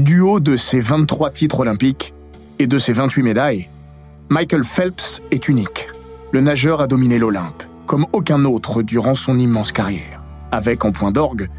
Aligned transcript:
Du 0.00 0.20
haut 0.20 0.40
de 0.40 0.56
ses 0.56 0.80
23 0.80 1.28
titres 1.28 1.60
olympiques 1.60 2.14
et 2.58 2.66
de 2.66 2.78
ses 2.78 2.94
28 2.94 3.22
médailles, 3.22 3.68
Michael 4.30 4.64
Phelps 4.64 5.20
est 5.30 5.46
unique. 5.46 5.90
Le 6.32 6.40
nageur 6.40 6.80
a 6.80 6.86
dominé 6.86 7.18
l'Olympe, 7.18 7.64
comme 7.84 8.06
aucun 8.12 8.46
autre 8.46 8.80
durant 8.80 9.12
son 9.12 9.38
immense 9.38 9.72
carrière, 9.72 10.22
avec 10.52 10.86
en 10.86 10.92
point 10.92 11.12
d'orgue 11.12 11.50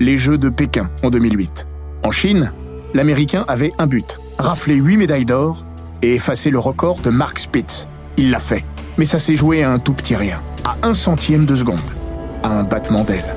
les 0.00 0.16
Jeux 0.16 0.38
de 0.38 0.48
Pékin 0.48 0.88
en 1.02 1.10
2008. 1.10 1.66
En 2.04 2.10
Chine, 2.10 2.52
l'Américain 2.94 3.44
avait 3.48 3.72
un 3.76 3.86
but, 3.86 4.18
rafler 4.38 4.76
8 4.76 4.96
médailles 4.96 5.26
d'or 5.26 5.66
et 6.00 6.14
effacer 6.14 6.48
le 6.48 6.58
record 6.58 7.00
de 7.00 7.10
Mark 7.10 7.38
Spitz. 7.38 7.86
Il 8.16 8.30
l'a 8.30 8.38
fait, 8.38 8.64
mais 8.96 9.04
ça 9.04 9.18
s'est 9.18 9.36
joué 9.36 9.62
à 9.62 9.70
un 9.70 9.78
tout 9.78 9.92
petit 9.92 10.16
rien, 10.16 10.40
à 10.64 10.74
un 10.84 10.94
centième 10.94 11.44
de 11.44 11.54
seconde, 11.54 11.80
à 12.42 12.48
un 12.48 12.62
battement 12.62 13.04
d'aile. 13.04 13.36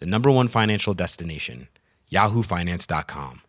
the 0.00 0.06
number 0.06 0.30
one 0.30 0.48
financial 0.48 0.94
destination, 0.94 1.68
yahoofinance.com. 2.12 3.40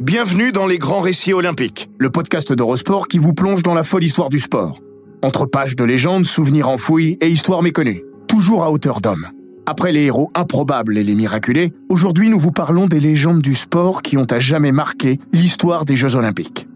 Bienvenue 0.00 0.50
dans 0.50 0.66
les 0.66 0.78
grands 0.78 1.00
récits 1.00 1.32
olympiques, 1.32 1.88
le 1.96 2.10
podcast 2.10 2.52
d'Eurosport 2.52 3.06
qui 3.06 3.18
vous 3.18 3.34
plonge 3.34 3.62
dans 3.62 3.72
la 3.72 3.84
folle 3.84 4.02
histoire 4.02 4.30
du 4.30 4.40
sport. 4.40 4.80
Entre 5.22 5.46
pages 5.46 5.76
de 5.76 5.84
légendes, 5.84 6.24
souvenirs 6.24 6.68
enfouis 6.68 7.18
et 7.20 7.28
histoires 7.28 7.62
méconnues, 7.62 8.02
toujours 8.26 8.64
à 8.64 8.72
hauteur 8.72 9.00
d'homme. 9.00 9.28
Après 9.64 9.92
les 9.92 10.02
héros 10.06 10.32
improbables 10.34 10.98
et 10.98 11.04
les 11.04 11.14
miraculés, 11.14 11.72
aujourd'hui 11.88 12.28
nous 12.28 12.38
vous 12.40 12.50
parlons 12.50 12.88
des 12.88 12.98
légendes 12.98 13.42
du 13.42 13.54
sport 13.54 14.02
qui 14.02 14.16
ont 14.16 14.26
à 14.28 14.40
jamais 14.40 14.72
marqué 14.72 15.20
l'histoire 15.32 15.84
des 15.84 15.94
Jeux 15.94 16.16
olympiques. 16.16 16.66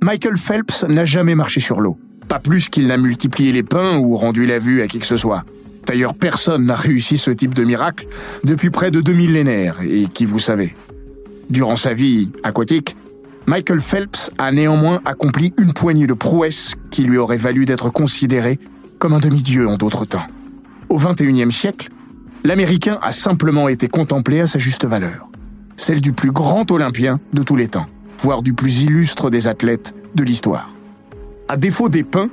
Michael 0.00 0.38
Phelps 0.38 0.84
n'a 0.84 1.04
jamais 1.04 1.34
marché 1.34 1.60
sur 1.60 1.82
l'eau. 1.82 1.98
Pas 2.28 2.38
plus 2.38 2.68
qu'il 2.68 2.86
n'a 2.86 2.96
multiplié 2.96 3.52
les 3.52 3.62
pains 3.62 3.96
ou 3.98 4.16
rendu 4.16 4.46
la 4.46 4.58
vue 4.58 4.82
à 4.82 4.88
qui 4.88 4.98
que 4.98 5.06
ce 5.06 5.16
soit. 5.16 5.44
D'ailleurs, 5.86 6.14
personne 6.14 6.66
n'a 6.66 6.74
réussi 6.74 7.16
ce 7.16 7.30
type 7.30 7.54
de 7.54 7.62
miracle 7.62 8.08
depuis 8.42 8.70
près 8.70 8.90
de 8.90 9.00
deux 9.00 9.12
millénaires, 9.12 9.80
et 9.82 10.06
qui 10.12 10.24
vous 10.24 10.40
savez. 10.40 10.74
Durant 11.48 11.76
sa 11.76 11.94
vie 11.94 12.30
aquatique, 12.42 12.96
Michael 13.46 13.80
Phelps 13.80 14.32
a 14.38 14.50
néanmoins 14.50 15.00
accompli 15.04 15.54
une 15.58 15.72
poignée 15.72 16.08
de 16.08 16.14
prouesses 16.14 16.74
qui 16.90 17.04
lui 17.04 17.16
auraient 17.16 17.36
valu 17.36 17.64
d'être 17.64 17.90
considéré 17.90 18.58
comme 18.98 19.12
un 19.12 19.20
demi-dieu 19.20 19.68
en 19.68 19.76
d'autres 19.76 20.04
temps. 20.04 20.26
Au 20.88 20.96
XXIe 20.96 21.52
siècle, 21.52 21.90
l'Américain 22.42 22.98
a 23.02 23.12
simplement 23.12 23.68
été 23.68 23.86
contemplé 23.86 24.40
à 24.40 24.48
sa 24.48 24.58
juste 24.58 24.84
valeur, 24.84 25.28
celle 25.76 26.00
du 26.00 26.12
plus 26.12 26.32
grand 26.32 26.68
Olympien 26.72 27.20
de 27.32 27.44
tous 27.44 27.54
les 27.54 27.68
temps, 27.68 27.86
voire 28.20 28.42
du 28.42 28.52
plus 28.52 28.82
illustre 28.82 29.30
des 29.30 29.46
athlètes 29.46 29.94
de 30.16 30.24
l'histoire. 30.24 30.70
À 31.48 31.56
défaut 31.56 31.88
des 31.88 32.02
pains, 32.02 32.28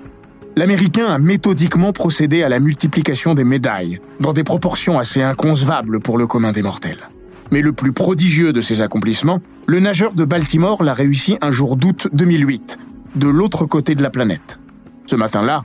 l'Américain 0.55 1.07
a 1.07 1.19
méthodiquement 1.19 1.93
procédé 1.93 2.41
à 2.41 2.49
la 2.49 2.59
multiplication 2.59 3.35
des 3.35 3.43
médailles, 3.43 3.99
dans 4.19 4.33
des 4.33 4.43
proportions 4.43 4.97
assez 4.97 5.21
inconcevables 5.21 5.99
pour 5.99 6.17
le 6.17 6.25
commun 6.25 6.51
des 6.51 6.63
mortels. 6.63 7.09
Mais 7.51 7.61
le 7.61 7.73
plus 7.73 7.91
prodigieux 7.91 8.53
de 8.53 8.61
ses 8.61 8.81
accomplissements, 8.81 9.39
le 9.67 9.79
nageur 9.79 10.13
de 10.13 10.25
Baltimore 10.25 10.83
l'a 10.83 10.95
réussi 10.95 11.37
un 11.41 11.51
jour 11.51 11.75
d'août 11.75 12.07
2008, 12.11 12.79
de 13.15 13.27
l'autre 13.27 13.65
côté 13.65 13.93
de 13.93 14.01
la 14.01 14.09
planète. 14.09 14.59
Ce 15.05 15.15
matin-là, 15.15 15.63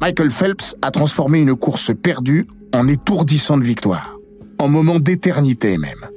Michael 0.00 0.30
Phelps 0.30 0.74
a 0.82 0.90
transformé 0.90 1.40
une 1.40 1.54
course 1.54 1.92
perdue 1.94 2.46
en 2.72 2.88
étourdissante 2.88 3.62
victoire, 3.62 4.16
en 4.58 4.66
moment 4.66 4.98
d'éternité 4.98 5.78
même. 5.78 6.08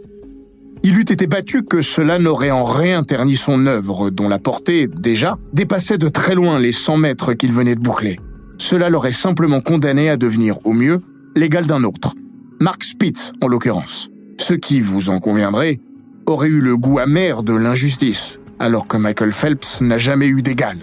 Il 0.86 0.98
eût 0.98 1.04
été 1.04 1.28
battu 1.28 1.64
que 1.64 1.80
cela 1.80 2.20
n'aurait 2.20 2.52
en 2.52 2.66
rien 2.66 3.04
terni 3.04 3.38
son 3.38 3.68
œuvre, 3.68 4.10
dont 4.10 4.28
la 4.28 4.38
portée, 4.38 4.88
déjà, 4.88 5.38
dépassait 5.54 5.98
de 5.98 6.10
très 6.10 6.36
loin 6.36 6.60
les 6.60 6.74
100 6.74 6.98
mètres 6.98 7.34
qu'il 7.34 7.54
venait 7.54 7.76
de 7.76 7.80
boucler. 7.80 8.20
Cela 8.58 8.90
l'aurait 8.90 9.14
simplement 9.14 9.62
condamné 9.62 10.10
à 10.10 10.18
devenir, 10.18 10.58
au 10.66 10.74
mieux, 10.74 11.02
l'égal 11.38 11.66
d'un 11.66 11.86
autre. 11.86 12.16
Mark 12.60 12.84
Spitz, 12.84 13.32
en 13.42 13.48
l'occurrence. 13.48 14.10
Ce 14.38 14.54
qui, 14.54 14.82
vous 14.82 15.10
en 15.10 15.20
conviendrez, 15.20 15.80
aurait 16.26 16.50
eu 16.50 16.60
le 16.60 16.76
goût 16.76 17.00
amer 17.00 17.44
de 17.44 17.54
l'injustice, 17.54 18.42
alors 18.60 18.86
que 18.86 18.98
Michael 18.98 19.32
Phelps 19.32 19.80
n'a 19.80 19.98
jamais 19.98 20.28
eu 20.28 20.42
d'égal. 20.42 20.80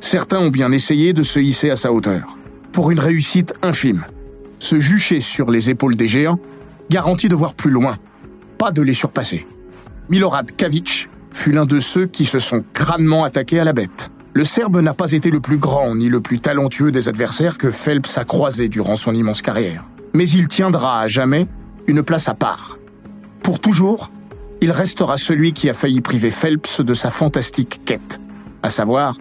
Certains 0.00 0.38
ont 0.38 0.50
bien 0.50 0.70
essayé 0.70 1.14
de 1.14 1.22
se 1.22 1.40
hisser 1.40 1.70
à 1.70 1.76
sa 1.76 1.92
hauteur, 1.94 2.36
pour 2.72 2.90
une 2.90 3.00
réussite 3.00 3.54
infime. 3.62 4.04
Se 4.58 4.78
jucher 4.78 5.20
sur 5.20 5.50
les 5.50 5.70
épaules 5.70 5.96
des 5.96 6.08
géants 6.08 6.38
garantit 6.90 7.28
de 7.28 7.34
voir 7.34 7.54
plus 7.54 7.70
loin, 7.70 7.96
pas 8.60 8.72
de 8.72 8.82
les 8.82 8.92
surpasser. 8.92 9.46
Milorad 10.10 10.54
Kavic 10.54 11.08
fut 11.32 11.50
l'un 11.50 11.64
de 11.64 11.78
ceux 11.78 12.06
qui 12.06 12.26
se 12.26 12.38
sont 12.38 12.62
crânement 12.74 13.24
attaqués 13.24 13.58
à 13.58 13.64
la 13.64 13.72
bête. 13.72 14.10
Le 14.34 14.44
Serbe 14.44 14.82
n'a 14.82 14.92
pas 14.92 15.12
été 15.12 15.30
le 15.30 15.40
plus 15.40 15.56
grand 15.56 15.96
ni 15.96 16.10
le 16.10 16.20
plus 16.20 16.40
talentueux 16.40 16.90
des 16.90 17.08
adversaires 17.08 17.56
que 17.56 17.70
Phelps 17.70 18.18
a 18.18 18.24
croisés 18.26 18.68
durant 18.68 18.96
son 18.96 19.14
immense 19.14 19.40
carrière. 19.40 19.86
Mais 20.12 20.28
il 20.28 20.46
tiendra 20.46 21.00
à 21.00 21.06
jamais 21.06 21.46
une 21.86 22.02
place 22.02 22.28
à 22.28 22.34
part. 22.34 22.76
Pour 23.42 23.60
toujours, 23.60 24.10
il 24.60 24.72
restera 24.72 25.16
celui 25.16 25.54
qui 25.54 25.70
a 25.70 25.72
failli 25.72 26.02
priver 26.02 26.30
Phelps 26.30 26.82
de 26.82 26.92
sa 26.92 27.08
fantastique 27.08 27.80
quête, 27.86 28.20
à 28.62 28.68
savoir 28.68 29.16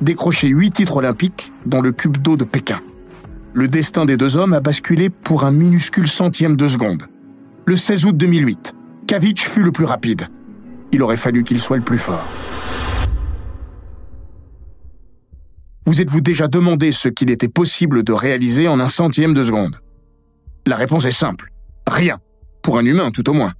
décrocher 0.00 0.46
huit 0.46 0.70
titres 0.70 0.98
olympiques 0.98 1.52
dans 1.66 1.80
le 1.80 1.90
cube 1.90 2.18
d'eau 2.18 2.36
de 2.36 2.44
Pékin. 2.44 2.78
Le 3.52 3.66
destin 3.66 4.04
des 4.04 4.16
deux 4.16 4.36
hommes 4.36 4.54
a 4.54 4.60
basculé 4.60 5.10
pour 5.10 5.42
un 5.42 5.50
minuscule 5.50 6.06
centième 6.06 6.54
de 6.54 6.68
seconde. 6.68 7.08
Le 7.68 7.74
16 7.74 8.04
août 8.04 8.16
2008, 8.16 8.76
Kavic 9.08 9.40
fut 9.40 9.64
le 9.64 9.72
plus 9.72 9.86
rapide. 9.86 10.28
Il 10.92 11.02
aurait 11.02 11.16
fallu 11.16 11.42
qu'il 11.42 11.58
soit 11.58 11.76
le 11.76 11.82
plus 11.82 11.98
fort. 11.98 12.24
Vous 15.84 16.00
êtes-vous 16.00 16.20
déjà 16.20 16.46
demandé 16.46 16.92
ce 16.92 17.08
qu'il 17.08 17.28
était 17.28 17.48
possible 17.48 18.04
de 18.04 18.12
réaliser 18.12 18.68
en 18.68 18.78
un 18.78 18.86
centième 18.86 19.34
de 19.34 19.42
seconde? 19.42 19.80
La 20.64 20.76
réponse 20.76 21.06
est 21.06 21.10
simple. 21.10 21.50
Rien. 21.88 22.20
Pour 22.62 22.78
un 22.78 22.84
humain, 22.84 23.10
tout 23.10 23.28
au 23.28 23.32
moins. 23.32 23.54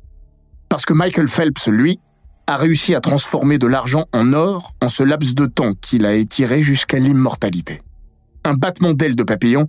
Parce 0.68 0.84
que 0.84 0.92
Michael 0.92 1.26
Phelps, 1.26 1.66
lui, 1.66 1.98
a 2.46 2.56
réussi 2.56 2.94
à 2.94 3.00
transformer 3.00 3.58
de 3.58 3.66
l'argent 3.66 4.04
en 4.12 4.32
or 4.34 4.72
en 4.80 4.88
ce 4.88 5.02
laps 5.02 5.34
de 5.34 5.46
temps 5.46 5.74
qu'il 5.74 6.06
a 6.06 6.14
étiré 6.14 6.62
jusqu'à 6.62 7.00
l'immortalité. 7.00 7.80
Un 8.44 8.54
battement 8.54 8.92
d'aile 8.92 9.16
de 9.16 9.24
papillon, 9.24 9.66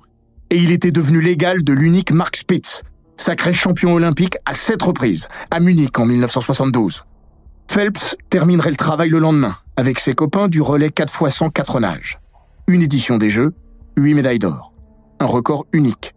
et 0.52 0.58
il 0.58 0.72
était 0.72 0.92
devenu 0.92 1.22
l'égal 1.22 1.64
de 1.64 1.74
l'unique 1.74 2.12
Mark 2.12 2.36
Spitz, 2.36 2.84
sacré 3.18 3.54
champion 3.54 3.94
olympique 3.94 4.38
à 4.46 4.54
sept 4.54 4.82
reprises, 4.82 5.28
à 5.52 5.60
Munich 5.60 5.98
en 6.00 6.06
1972. 6.06 7.04
Phelps 7.70 8.16
terminerait 8.30 8.70
le 8.70 8.76
travail 8.76 9.10
le 9.10 9.20
lendemain, 9.20 9.56
avec 9.76 10.00
ses 10.00 10.14
copains 10.14 10.48
du 10.48 10.62
relais 10.62 10.90
4 10.90 11.14
x 11.22 11.36
100 11.36 11.50
4 11.50 11.80
nages. 11.80 12.20
Une 12.68 12.82
édition 12.82 13.18
des 13.18 13.30
Jeux, 13.30 13.54
huit 13.98 14.14
médailles 14.14 14.40
d'or. 14.40 14.74
Un 15.20 15.26
record 15.26 15.66
unique. 15.74 16.14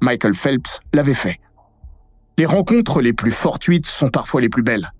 Michael 0.00 0.34
Phelps 0.34 0.80
l'avait 0.92 1.14
fait. 1.14 1.40
Les 2.38 2.46
rencontres 2.46 3.00
les 3.00 3.12
plus 3.12 3.30
fortuites 3.30 3.86
sont 3.86 4.10
parfois 4.10 4.40
les 4.40 4.48
plus 4.48 4.62
belles. 4.62 4.92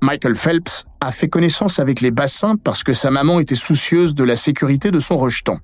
Michael 0.00 0.34
Phelps 0.34 0.84
a 1.00 1.10
fait 1.12 1.28
connaissance 1.28 1.78
avec 1.78 2.00
les 2.00 2.10
bassins 2.10 2.56
parce 2.62 2.82
que 2.82 2.92
sa 2.92 3.10
maman 3.10 3.40
était 3.40 3.54
soucieuse 3.54 4.14
de 4.14 4.24
la 4.24 4.36
sécurité 4.36 4.90
de 4.90 4.98
son 4.98 5.16
rejeton. 5.16 5.60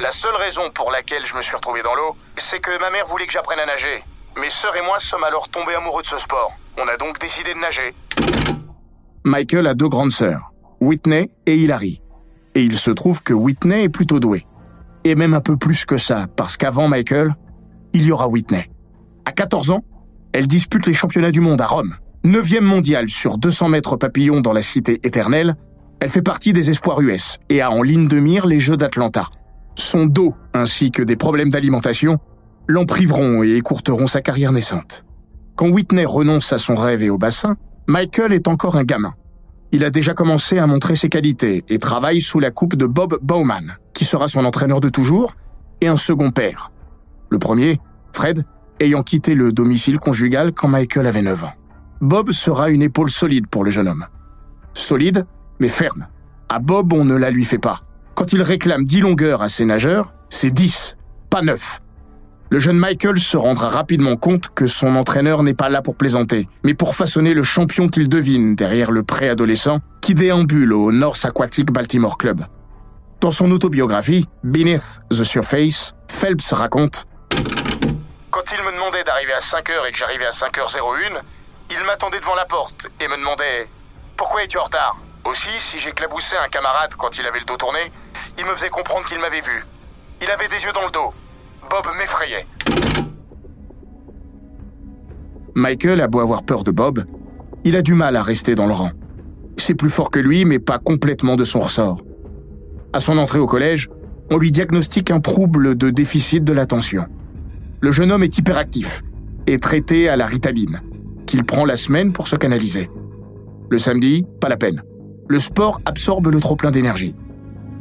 La 0.00 0.10
seule 0.10 0.34
raison 0.36 0.70
pour 0.74 0.90
laquelle 0.90 1.24
je 1.24 1.34
me 1.34 1.42
suis 1.42 1.54
retrouvé 1.54 1.82
dans 1.82 1.94
l'eau, 1.94 2.16
c'est 2.36 2.60
que 2.60 2.78
ma 2.80 2.90
mère 2.90 3.06
voulait 3.06 3.26
que 3.26 3.32
j'apprenne 3.32 3.58
à 3.58 3.66
nager. 3.66 4.02
Mes 4.40 4.50
sœurs 4.50 4.76
et 4.76 4.82
moi 4.82 4.98
sommes 4.98 5.24
alors 5.24 5.48
tombés 5.48 5.74
amoureux 5.74 6.02
de 6.02 6.06
ce 6.06 6.18
sport. 6.18 6.52
On 6.78 6.88
a 6.88 6.96
donc 6.96 7.18
décidé 7.18 7.54
de 7.54 7.58
nager. 7.58 7.94
Michael 9.24 9.66
a 9.66 9.74
deux 9.74 9.88
grandes 9.88 10.12
sœurs, 10.12 10.52
Whitney 10.80 11.30
et 11.46 11.56
Hilary. 11.56 12.00
Et 12.54 12.62
il 12.62 12.76
se 12.76 12.90
trouve 12.90 13.22
que 13.22 13.34
Whitney 13.34 13.84
est 13.84 13.88
plutôt 13.88 14.20
douée. 14.20 14.46
Et 15.04 15.14
même 15.14 15.34
un 15.34 15.40
peu 15.40 15.56
plus 15.56 15.84
que 15.84 15.96
ça, 15.96 16.26
parce 16.36 16.56
qu'avant 16.56 16.88
Michael, 16.88 17.34
il 17.92 18.04
y 18.04 18.12
aura 18.12 18.28
Whitney. 18.28 18.70
À 19.24 19.32
14 19.32 19.70
ans, 19.70 19.84
elle 20.32 20.46
dispute 20.46 20.86
les 20.86 20.94
championnats 20.94 21.30
du 21.30 21.40
monde 21.40 21.60
à 21.60 21.66
Rome. 21.66 21.96
Neuvième 22.24 22.64
mondiale 22.64 23.08
sur 23.08 23.38
200 23.38 23.68
mètres 23.68 23.96
papillon 23.96 24.40
dans 24.40 24.52
la 24.52 24.62
cité 24.62 25.00
éternelle, 25.02 25.56
elle 26.00 26.10
fait 26.10 26.22
partie 26.22 26.52
des 26.52 26.70
espoirs 26.70 27.00
US 27.00 27.38
et 27.48 27.60
a 27.60 27.70
en 27.70 27.82
ligne 27.82 28.08
de 28.08 28.20
mire 28.20 28.46
les 28.46 28.60
Jeux 28.60 28.76
d'Atlanta. 28.76 29.26
Son 29.80 30.04
dos, 30.04 30.34
ainsi 30.52 30.90
que 30.90 31.02
des 31.02 31.16
problèmes 31.16 31.48
d'alimentation, 31.48 32.18
l'en 32.68 32.84
priveront 32.84 33.42
et 33.42 33.56
écourteront 33.56 34.06
sa 34.06 34.20
carrière 34.20 34.52
naissante. 34.52 35.06
Quand 35.56 35.70
Whitney 35.70 36.04
renonce 36.04 36.52
à 36.52 36.58
son 36.58 36.74
rêve 36.74 37.02
et 37.02 37.08
au 37.08 37.16
bassin, 37.16 37.56
Michael 37.86 38.34
est 38.34 38.46
encore 38.46 38.76
un 38.76 38.84
gamin. 38.84 39.14
Il 39.72 39.84
a 39.84 39.90
déjà 39.90 40.12
commencé 40.12 40.58
à 40.58 40.66
montrer 40.66 40.96
ses 40.96 41.08
qualités 41.08 41.64
et 41.68 41.78
travaille 41.78 42.20
sous 42.20 42.40
la 42.40 42.50
coupe 42.50 42.76
de 42.76 42.84
Bob 42.84 43.18
Bowman, 43.22 43.78
qui 43.94 44.04
sera 44.04 44.28
son 44.28 44.44
entraîneur 44.44 44.80
de 44.80 44.90
toujours, 44.90 45.34
et 45.80 45.88
un 45.88 45.96
second 45.96 46.30
père. 46.30 46.70
Le 47.30 47.38
premier, 47.38 47.80
Fred, 48.12 48.44
ayant 48.80 49.02
quitté 49.02 49.34
le 49.34 49.50
domicile 49.50 49.98
conjugal 49.98 50.52
quand 50.52 50.68
Michael 50.68 51.06
avait 51.06 51.22
9 51.22 51.44
ans. 51.44 51.54
Bob 52.02 52.32
sera 52.32 52.68
une 52.68 52.82
épaule 52.82 53.10
solide 53.10 53.46
pour 53.46 53.64
le 53.64 53.70
jeune 53.70 53.88
homme. 53.88 54.06
Solide, 54.74 55.24
mais 55.58 55.68
ferme. 55.68 56.06
À 56.50 56.58
Bob, 56.58 56.92
on 56.92 57.06
ne 57.06 57.14
la 57.14 57.30
lui 57.30 57.46
fait 57.46 57.58
pas. 57.58 57.80
Quand 58.14 58.32
il 58.32 58.42
réclame 58.42 58.84
10 58.84 59.00
longueurs 59.00 59.42
à 59.42 59.48
ses 59.48 59.64
nageurs, 59.64 60.12
c'est 60.28 60.50
10, 60.50 60.96
pas 61.30 61.42
9. 61.42 61.80
Le 62.52 62.58
jeune 62.58 62.78
Michael 62.78 63.20
se 63.20 63.36
rendra 63.36 63.68
rapidement 63.68 64.16
compte 64.16 64.48
que 64.52 64.66
son 64.66 64.96
entraîneur 64.96 65.44
n'est 65.44 65.54
pas 65.54 65.68
là 65.68 65.82
pour 65.82 65.96
plaisanter, 65.96 66.48
mais 66.64 66.74
pour 66.74 66.96
façonner 66.96 67.32
le 67.32 67.44
champion 67.44 67.88
qu'il 67.88 68.08
devine 68.08 68.56
derrière 68.56 68.90
le 68.90 69.04
préadolescent 69.04 69.78
qui 70.00 70.14
déambule 70.14 70.72
au 70.72 70.90
North 70.90 71.24
Aquatic 71.24 71.70
Baltimore 71.70 72.18
Club. 72.18 72.44
Dans 73.20 73.30
son 73.30 73.52
autobiographie, 73.52 74.26
Beneath 74.42 75.00
the 75.10 75.22
Surface, 75.22 75.94
Phelps 76.08 76.52
raconte 76.52 77.06
Quand 78.30 78.44
il 78.52 78.64
me 78.64 78.72
demandait 78.72 79.04
d'arriver 79.04 79.32
à 79.32 79.38
5h 79.38 79.88
et 79.88 79.92
que 79.92 79.98
j'arrivais 79.98 80.26
à 80.26 80.30
5h01, 80.30 81.20
il 81.70 81.86
m'attendait 81.86 82.18
devant 82.18 82.34
la 82.34 82.46
porte 82.46 82.88
et 83.00 83.06
me 83.06 83.16
demandait 83.16 83.68
Pourquoi 84.16 84.42
es-tu 84.42 84.58
en 84.58 84.64
retard? 84.64 84.96
Aussi, 85.24 85.50
si 85.58 85.78
j'éclaboussais 85.78 86.36
un 86.36 86.48
camarade 86.48 86.94
quand 86.96 87.18
il 87.18 87.26
avait 87.26 87.40
le 87.40 87.44
dos 87.44 87.56
tourné, 87.56 87.80
il 88.38 88.44
me 88.44 88.54
faisait 88.54 88.70
comprendre 88.70 89.06
qu'il 89.06 89.18
m'avait 89.18 89.40
vu. 89.40 89.64
Il 90.22 90.30
avait 90.30 90.48
des 90.48 90.62
yeux 90.64 90.72
dans 90.72 90.84
le 90.84 90.90
dos. 90.90 91.12
Bob 91.68 91.86
m'effrayait. 91.98 92.46
Michael 95.54 96.00
a 96.00 96.08
beau 96.08 96.20
avoir 96.20 96.42
peur 96.42 96.64
de 96.64 96.70
Bob, 96.70 97.04
il 97.64 97.76
a 97.76 97.82
du 97.82 97.94
mal 97.94 98.16
à 98.16 98.22
rester 98.22 98.54
dans 98.54 98.66
le 98.66 98.72
rang. 98.72 98.92
C'est 99.56 99.74
plus 99.74 99.90
fort 99.90 100.10
que 100.10 100.18
lui, 100.18 100.44
mais 100.44 100.58
pas 100.58 100.78
complètement 100.78 101.36
de 101.36 101.44
son 101.44 101.60
ressort. 101.60 102.02
À 102.92 103.00
son 103.00 103.18
entrée 103.18 103.38
au 103.38 103.46
collège, 103.46 103.88
on 104.30 104.38
lui 104.38 104.52
diagnostique 104.52 105.10
un 105.10 105.20
trouble 105.20 105.76
de 105.76 105.90
déficit 105.90 106.44
de 106.44 106.52
l'attention. 106.52 107.04
Le 107.80 107.90
jeune 107.90 108.12
homme 108.12 108.22
est 108.22 108.38
hyperactif 108.38 109.02
et 109.46 109.58
traité 109.58 110.08
à 110.08 110.16
la 110.16 110.26
ritaline, 110.26 110.80
qu'il 111.26 111.44
prend 111.44 111.64
la 111.64 111.76
semaine 111.76 112.12
pour 112.12 112.28
se 112.28 112.36
canaliser. 112.36 112.90
Le 113.70 113.78
samedi, 113.78 114.24
pas 114.40 114.48
la 114.48 114.56
peine. 114.56 114.82
Le 115.30 115.38
sport 115.38 115.80
absorbe 115.84 116.26
le 116.26 116.40
trop-plein 116.40 116.72
d'énergie. 116.72 117.14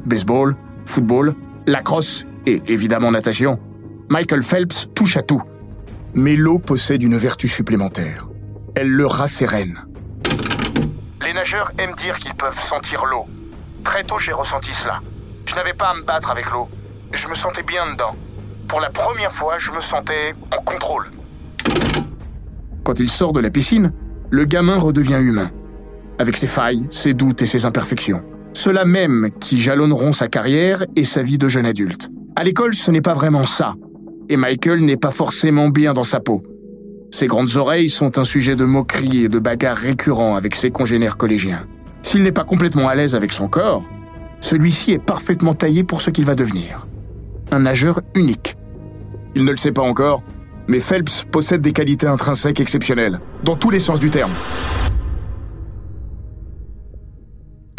Baseball, 0.06 0.56
football, 0.86 1.34
lacrosse 1.66 2.28
et 2.46 2.62
évidemment 2.68 3.10
natation. 3.10 3.60
Michael 4.08 4.44
Phelps 4.44 4.88
touche 4.94 5.18
à 5.18 5.24
tout. 5.24 5.42
Mais 6.14 6.36
l'eau 6.36 6.60
possède 6.60 7.02
une 7.02 7.18
vertu 7.18 7.48
supplémentaire. 7.48 8.30
Elle 8.76 8.90
le 8.90 9.08
rassérène. 9.08 9.84
Les 11.26 11.34
nageurs 11.34 11.72
aiment 11.80 11.96
dire 11.96 12.20
qu'ils 12.20 12.36
peuvent 12.36 12.62
sentir 12.62 13.04
l'eau. 13.06 13.26
Très 13.84 14.04
tôt, 14.04 14.20
j'ai 14.20 14.32
ressenti 14.32 14.70
cela. 14.70 15.00
Je 15.48 15.56
n'avais 15.56 15.74
pas 15.74 15.90
à 15.90 15.96
me 15.96 16.04
battre 16.04 16.30
avec 16.30 16.52
l'eau. 16.52 16.70
Je 17.14 17.28
me 17.30 17.34
sentais 17.34 17.64
bien 17.64 17.92
dedans. 17.92 18.16
Pour 18.68 18.80
la 18.80 18.92
première 18.92 19.34
fois, 19.34 19.58
je 19.58 19.72
me 19.72 19.82
sentais 19.82 20.36
en 20.56 20.62
contrôle. 20.62 21.10
Quand 22.84 23.00
il 23.00 23.10
sort 23.10 23.34
de 23.34 23.40
la 23.40 23.50
piscine, 23.50 23.92
le 24.30 24.46
gamin 24.46 24.78
redevient 24.78 25.20
humain, 25.20 25.50
avec 26.20 26.38
ses 26.38 26.48
failles, 26.48 26.86
ses 26.92 27.16
doutes 27.16 27.42
et 27.42 27.46
ses 27.48 27.66
imperfections. 27.66 28.22
Ceux-là 28.54 28.86
même 28.86 29.30
qui 29.40 29.58
jalonneront 29.58 30.12
sa 30.12 30.28
carrière 30.28 30.84
et 30.96 31.04
sa 31.04 31.24
vie 31.24 31.38
de 31.38 31.48
jeune 31.48 31.66
adulte. 31.66 32.10
À 32.36 32.44
l'école, 32.44 32.76
ce 32.76 32.92
n'est 32.92 33.02
pas 33.02 33.14
vraiment 33.14 33.46
ça, 33.46 33.76
et 34.28 34.38
Michael 34.38 34.82
n'est 34.82 34.98
pas 34.98 35.12
forcément 35.12 35.70
bien 35.70 35.94
dans 35.94 36.04
sa 36.04 36.20
peau. 36.20 36.44
Ses 37.12 37.28
grandes 37.28 37.56
oreilles 37.56 37.90
sont 37.90 38.20
un 38.20 38.24
sujet 38.24 38.56
de 38.56 38.66
moquerie 38.66 39.24
et 39.24 39.30
de 39.30 39.40
bagarre 39.40 39.78
récurrent 39.78 40.36
avec 40.36 40.56
ses 40.56 40.70
congénères 40.70 41.18
collégiens. 41.18 41.66
S'il 42.04 42.22
n'est 42.22 42.32
pas 42.32 42.44
complètement 42.44 42.88
à 42.88 42.96
l'aise 42.96 43.16
avec 43.16 43.32
son 43.32 43.48
corps, 43.48 43.84
celui-ci 44.42 44.92
est 44.92 45.04
parfaitement 45.04 45.54
taillé 45.54 45.84
pour 45.84 46.02
ce 46.02 46.12
qu'il 46.12 46.26
va 46.26 46.36
devenir. 46.36 46.88
Un 47.52 47.60
nageur 47.60 48.02
unique. 48.16 48.56
Il 49.36 49.44
ne 49.44 49.52
le 49.52 49.58
sait 49.58 49.72
pas 49.72 49.82
encore, 49.82 50.24
mais 50.68 50.80
Phelps 50.80 51.26
possède 51.32 51.62
des 51.62 51.74
qualités 51.74 52.08
intrinsèques 52.08 52.60
exceptionnelles, 52.60 53.20
dans 53.44 53.56
tous 53.56 53.70
les 53.70 53.80
sens 53.80 54.00
du 54.00 54.10
terme. 54.10 54.32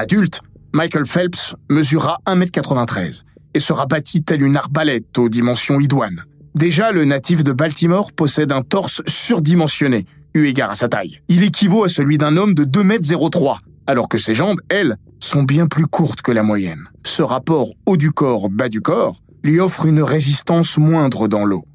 Adulte, 0.00 0.41
Michael 0.73 1.05
Phelps 1.05 1.55
mesurera 1.69 2.20
1m93 2.26 3.20
et 3.52 3.61
sera 3.61 3.85
bâti 3.85 4.23
tel 4.23 4.43
une 4.43 4.56
arbalète 4.56 5.19
aux 5.19 5.29
dimensions 5.29 5.79
idoines. 5.79 6.25
Déjà, 6.55 6.91
le 6.91 7.05
natif 7.05 7.44
de 7.44 7.52
Baltimore 7.52 8.11
possède 8.14 8.50
un 8.50 8.62
torse 8.62 9.02
surdimensionné, 9.06 10.06
eu 10.32 10.47
égard 10.47 10.70
à 10.70 10.75
sa 10.75 10.88
taille. 10.88 11.20
Il 11.29 11.43
équivaut 11.43 11.85
à 11.85 11.91
celui 11.91 12.17
d'un 12.17 12.38
homme 12.38 12.55
de 12.55 12.64
2m03, 12.64 13.58
alors 13.87 14.08
que 14.08 14.17
ses 14.17 14.32
jambes, 14.32 14.62
elles, 14.70 14.97
sont 15.19 15.43
bien 15.43 15.67
plus 15.67 15.87
courtes 15.87 16.23
que 16.23 16.32
la 16.32 16.44
moyenne. 16.44 16.88
Ce 17.05 17.20
rapport 17.20 17.69
haut 17.85 17.99
du 17.99 18.11
corps, 18.11 18.49
bas 18.49 18.70
du 18.70 18.81
corps, 18.81 19.19
lui 19.44 19.61
offre 19.61 19.85
une 19.85 20.00
résistance 20.00 20.79
moindre 20.79 21.29
dans 21.29 21.44
l'eau. 21.44 21.67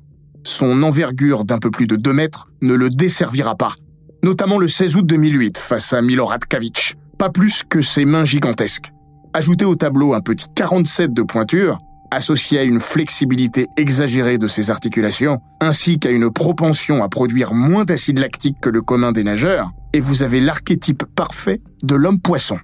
Son 0.43 0.81
envergure 0.81 1.45
d'un 1.45 1.59
peu 1.59 1.69
plus 1.69 1.85
de 1.85 1.95
2 1.95 2.11
mètres 2.11 2.47
ne 2.63 2.73
le 2.73 2.89
desservira 2.89 3.53
pas, 3.53 3.75
notamment 4.23 4.57
le 4.57 4.67
16 4.67 4.95
août 4.95 5.05
2008 5.05 5.59
face 5.59 5.93
à 5.93 6.01
Milorad 6.01 6.43
pas 7.17 7.29
plus 7.29 7.63
que 7.63 7.81
ses 7.81 8.05
mains 8.05 8.25
gigantesques. 8.25 8.91
Ajoutez 9.33 9.65
au 9.65 9.75
tableau 9.75 10.13
un 10.13 10.21
petit 10.21 10.45
47 10.55 11.13
de 11.13 11.21
pointure, 11.21 11.79
associé 12.11 12.59
à 12.59 12.63
une 12.63 12.79
flexibilité 12.79 13.67
exagérée 13.77 14.37
de 14.37 14.47
ses 14.47 14.69
articulations, 14.69 15.39
ainsi 15.59 15.99
qu'à 15.99 16.11
une 16.11 16.31
propension 16.31 17.03
à 17.03 17.09
produire 17.09 17.53
moins 17.53 17.83
d'acide 17.83 18.19
lactique 18.19 18.57
que 18.61 18.69
le 18.69 18.81
commun 18.81 19.11
des 19.11 19.23
nageurs, 19.23 19.71
et 19.93 19.99
vous 19.99 20.23
avez 20.23 20.39
l'archétype 20.39 21.03
parfait 21.15 21.61
de 21.83 21.95
l'homme 21.95 22.19
poisson. 22.19 22.57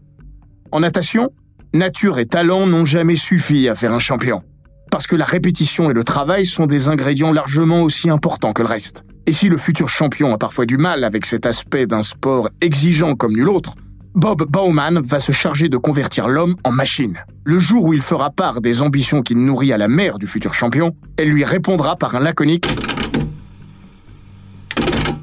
En 0.71 0.79
natation, 0.81 1.29
nature 1.73 2.19
et 2.19 2.25
talent 2.25 2.67
n'ont 2.67 2.85
jamais 2.85 3.15
suffi 3.15 3.67
à 3.67 3.75
faire 3.75 3.93
un 3.93 3.99
champion, 3.99 4.41
parce 4.89 5.07
que 5.07 5.15
la 5.15 5.25
répétition 5.25 5.89
et 5.89 5.93
le 5.93 6.03
travail 6.03 6.45
sont 6.45 6.65
des 6.65 6.89
ingrédients 6.89 7.33
largement 7.33 7.81
aussi 7.81 8.09
importants 8.09 8.53
que 8.53 8.61
le 8.61 8.67
reste. 8.69 9.03
Et 9.27 9.31
si 9.31 9.49
le 9.49 9.57
futur 9.57 9.87
champion 9.87 10.33
a 10.33 10.37
parfois 10.37 10.65
du 10.65 10.77
mal 10.77 11.03
avec 11.03 11.25
cet 11.25 11.45
aspect 11.45 11.85
d'un 11.85 12.03
sport 12.03 12.49
exigeant 12.59 13.15
comme 13.15 13.33
nul 13.33 13.49
autre, 13.49 13.75
Bob 14.13 14.43
Bauman 14.49 14.99
va 14.99 15.19
se 15.19 15.31
charger 15.31 15.69
de 15.69 15.77
convertir 15.77 16.27
l'homme 16.27 16.55
en 16.63 16.71
machine. 16.71 17.23
Le 17.43 17.59
jour 17.59 17.85
où 17.85 17.93
il 17.93 18.01
fera 18.01 18.29
part 18.29 18.61
des 18.61 18.81
ambitions 18.81 19.21
qu'il 19.21 19.37
nourrit 19.37 19.73
à 19.73 19.77
la 19.77 19.87
mère 19.87 20.17
du 20.17 20.27
futur 20.27 20.53
champion, 20.53 20.95
elle 21.17 21.29
lui 21.29 21.45
répondra 21.45 21.95
par 21.95 22.15
un 22.15 22.19
laconique 22.19 22.67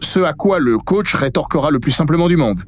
ce 0.09 0.21
à 0.21 0.33
quoi 0.33 0.59
le 0.59 0.78
coach 0.78 1.14
rétorquera 1.14 1.71
le 1.71 1.80
plus 1.80 1.92
simplement 1.92 2.28
du 2.28 2.38
monde. 2.38 2.62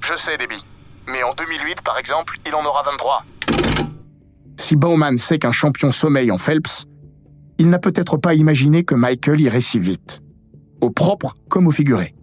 Je 0.00 0.16
sais, 0.16 0.38
Debbie. 0.38 0.64
Mais 1.06 1.22
en 1.22 1.34
2008, 1.34 1.82
par 1.82 1.98
exemple, 1.98 2.38
il 2.46 2.54
en 2.54 2.64
aura 2.64 2.82
23. 2.82 3.22
Si 4.56 4.74
Bauman 4.74 5.18
sait 5.18 5.38
qu'un 5.38 5.52
champion 5.52 5.92
sommeille 5.92 6.30
en 6.30 6.38
Phelps, 6.38 6.86
il 7.58 7.68
n'a 7.68 7.78
peut-être 7.78 8.16
pas 8.16 8.34
imaginé 8.34 8.82
que 8.82 8.94
Michael 8.94 9.42
irait 9.42 9.60
si 9.60 9.78
vite. 9.78 10.22
Au 10.80 10.88
propre 10.90 11.34
comme 11.50 11.66
au 11.66 11.70
figuré. 11.70 12.14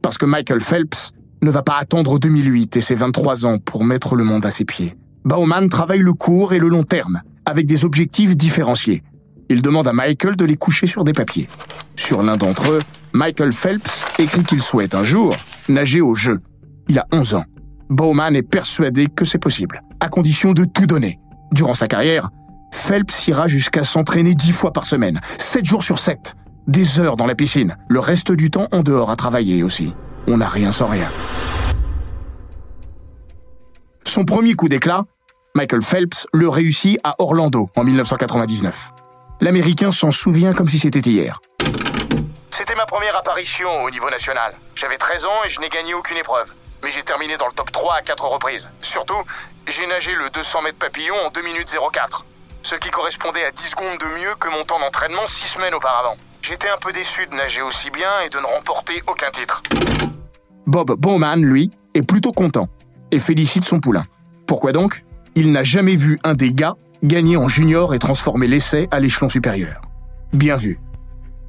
Parce 0.00 0.16
que 0.16 0.24
Michael 0.24 0.60
Phelps 0.60 1.12
ne 1.42 1.50
va 1.50 1.62
pas 1.62 1.76
attendre 1.78 2.18
2008 2.18 2.76
et 2.76 2.80
ses 2.80 2.94
23 2.94 3.46
ans 3.46 3.58
pour 3.58 3.84
mettre 3.84 4.16
le 4.16 4.24
monde 4.24 4.44
à 4.46 4.50
ses 4.50 4.64
pieds. 4.64 4.96
Bauman 5.24 5.68
travaille 5.68 6.00
le 6.00 6.12
court 6.12 6.52
et 6.52 6.58
le 6.58 6.68
long 6.68 6.84
terme, 6.84 7.22
avec 7.44 7.66
des 7.66 7.84
objectifs 7.84 8.36
différenciés. 8.36 9.02
Il 9.48 9.62
demande 9.62 9.88
à 9.88 9.92
Michael 9.92 10.36
de 10.36 10.44
les 10.44 10.56
coucher 10.56 10.86
sur 10.86 11.04
des 11.04 11.12
papiers. 11.12 11.48
Sur 11.96 12.22
l'un 12.22 12.36
d'entre 12.36 12.72
eux, 12.72 12.80
Michael 13.12 13.52
Phelps 13.52 14.04
écrit 14.18 14.42
qu'il 14.42 14.60
souhaite 14.60 14.94
un 14.94 15.04
jour 15.04 15.34
nager 15.68 16.00
au 16.00 16.14
jeu. 16.14 16.40
Il 16.88 16.98
a 16.98 17.06
11 17.12 17.34
ans. 17.34 17.44
Bowman 17.88 18.36
est 18.36 18.42
persuadé 18.42 19.06
que 19.06 19.24
c'est 19.24 19.38
possible, 19.38 19.82
à 20.00 20.08
condition 20.08 20.52
de 20.52 20.64
tout 20.64 20.86
donner. 20.86 21.18
Durant 21.52 21.74
sa 21.74 21.88
carrière, 21.88 22.30
Phelps 22.70 23.26
ira 23.28 23.48
jusqu'à 23.48 23.84
s'entraîner 23.84 24.34
10 24.34 24.52
fois 24.52 24.72
par 24.72 24.84
semaine, 24.84 25.20
7 25.38 25.64
jours 25.64 25.82
sur 25.82 25.98
7. 25.98 26.34
Des 26.66 27.00
heures 27.00 27.16
dans 27.16 27.26
la 27.26 27.34
piscine, 27.34 27.76
le 27.88 28.00
reste 28.00 28.30
du 28.30 28.50
temps 28.50 28.68
en 28.72 28.82
dehors 28.82 29.10
à 29.10 29.16
travailler 29.16 29.62
aussi. 29.62 29.94
On 30.30 30.36
n'a 30.36 30.46
rien 30.46 30.72
sans 30.72 30.88
rien. 30.88 31.10
Son 34.04 34.26
premier 34.26 34.52
coup 34.52 34.68
d'éclat, 34.68 35.04
Michael 35.54 35.80
Phelps 35.80 36.26
le 36.34 36.50
réussit 36.50 37.00
à 37.02 37.14
Orlando 37.18 37.70
en 37.74 37.82
1999. 37.82 38.90
L'Américain 39.40 39.90
s'en 39.90 40.10
souvient 40.10 40.52
comme 40.52 40.68
si 40.68 40.78
c'était 40.78 40.98
hier. 40.98 41.40
C'était 42.50 42.74
ma 42.74 42.84
première 42.84 43.16
apparition 43.16 43.84
au 43.84 43.90
niveau 43.90 44.10
national. 44.10 44.52
J'avais 44.74 44.98
13 44.98 45.24
ans 45.24 45.44
et 45.46 45.48
je 45.48 45.60
n'ai 45.60 45.70
gagné 45.70 45.94
aucune 45.94 46.18
épreuve. 46.18 46.52
Mais 46.82 46.90
j'ai 46.90 47.02
terminé 47.02 47.38
dans 47.38 47.46
le 47.46 47.52
top 47.52 47.72
3 47.72 47.94
à 47.94 48.02
4 48.02 48.28
reprises. 48.28 48.68
Surtout, 48.82 49.22
j'ai 49.66 49.86
nagé 49.86 50.14
le 50.14 50.28
200 50.28 50.60
mètres 50.60 50.78
papillon 50.78 51.14
en 51.26 51.30
2 51.30 51.40
minutes 51.40 51.74
04. 51.90 52.26
Ce 52.64 52.74
qui 52.74 52.90
correspondait 52.90 53.46
à 53.46 53.50
10 53.50 53.62
secondes 53.62 53.98
de 53.98 54.06
mieux 54.20 54.34
que 54.38 54.50
mon 54.50 54.62
temps 54.64 54.78
d'entraînement 54.78 55.26
6 55.26 55.54
semaines 55.54 55.74
auparavant. 55.74 56.18
J'étais 56.42 56.68
un 56.68 56.76
peu 56.78 56.92
déçu 56.92 57.26
de 57.26 57.34
nager 57.34 57.62
aussi 57.62 57.88
bien 57.90 58.10
et 58.26 58.28
de 58.28 58.38
ne 58.38 58.44
remporter 58.44 59.02
aucun 59.06 59.30
titre. 59.30 59.62
Bob 60.68 61.00
Bowman, 61.00 61.36
lui, 61.36 61.70
est 61.94 62.02
plutôt 62.02 62.32
content 62.32 62.68
et 63.10 63.18
félicite 63.18 63.64
son 63.64 63.80
poulain. 63.80 64.04
Pourquoi 64.46 64.72
donc? 64.72 65.02
Il 65.34 65.50
n'a 65.50 65.62
jamais 65.62 65.96
vu 65.96 66.18
un 66.24 66.34
des 66.34 66.52
gars 66.52 66.76
gagner 67.02 67.38
en 67.38 67.48
junior 67.48 67.94
et 67.94 67.98
transformer 67.98 68.46
l'essai 68.46 68.86
à 68.90 69.00
l'échelon 69.00 69.30
supérieur. 69.30 69.80
Bien 70.34 70.56
vu. 70.56 70.78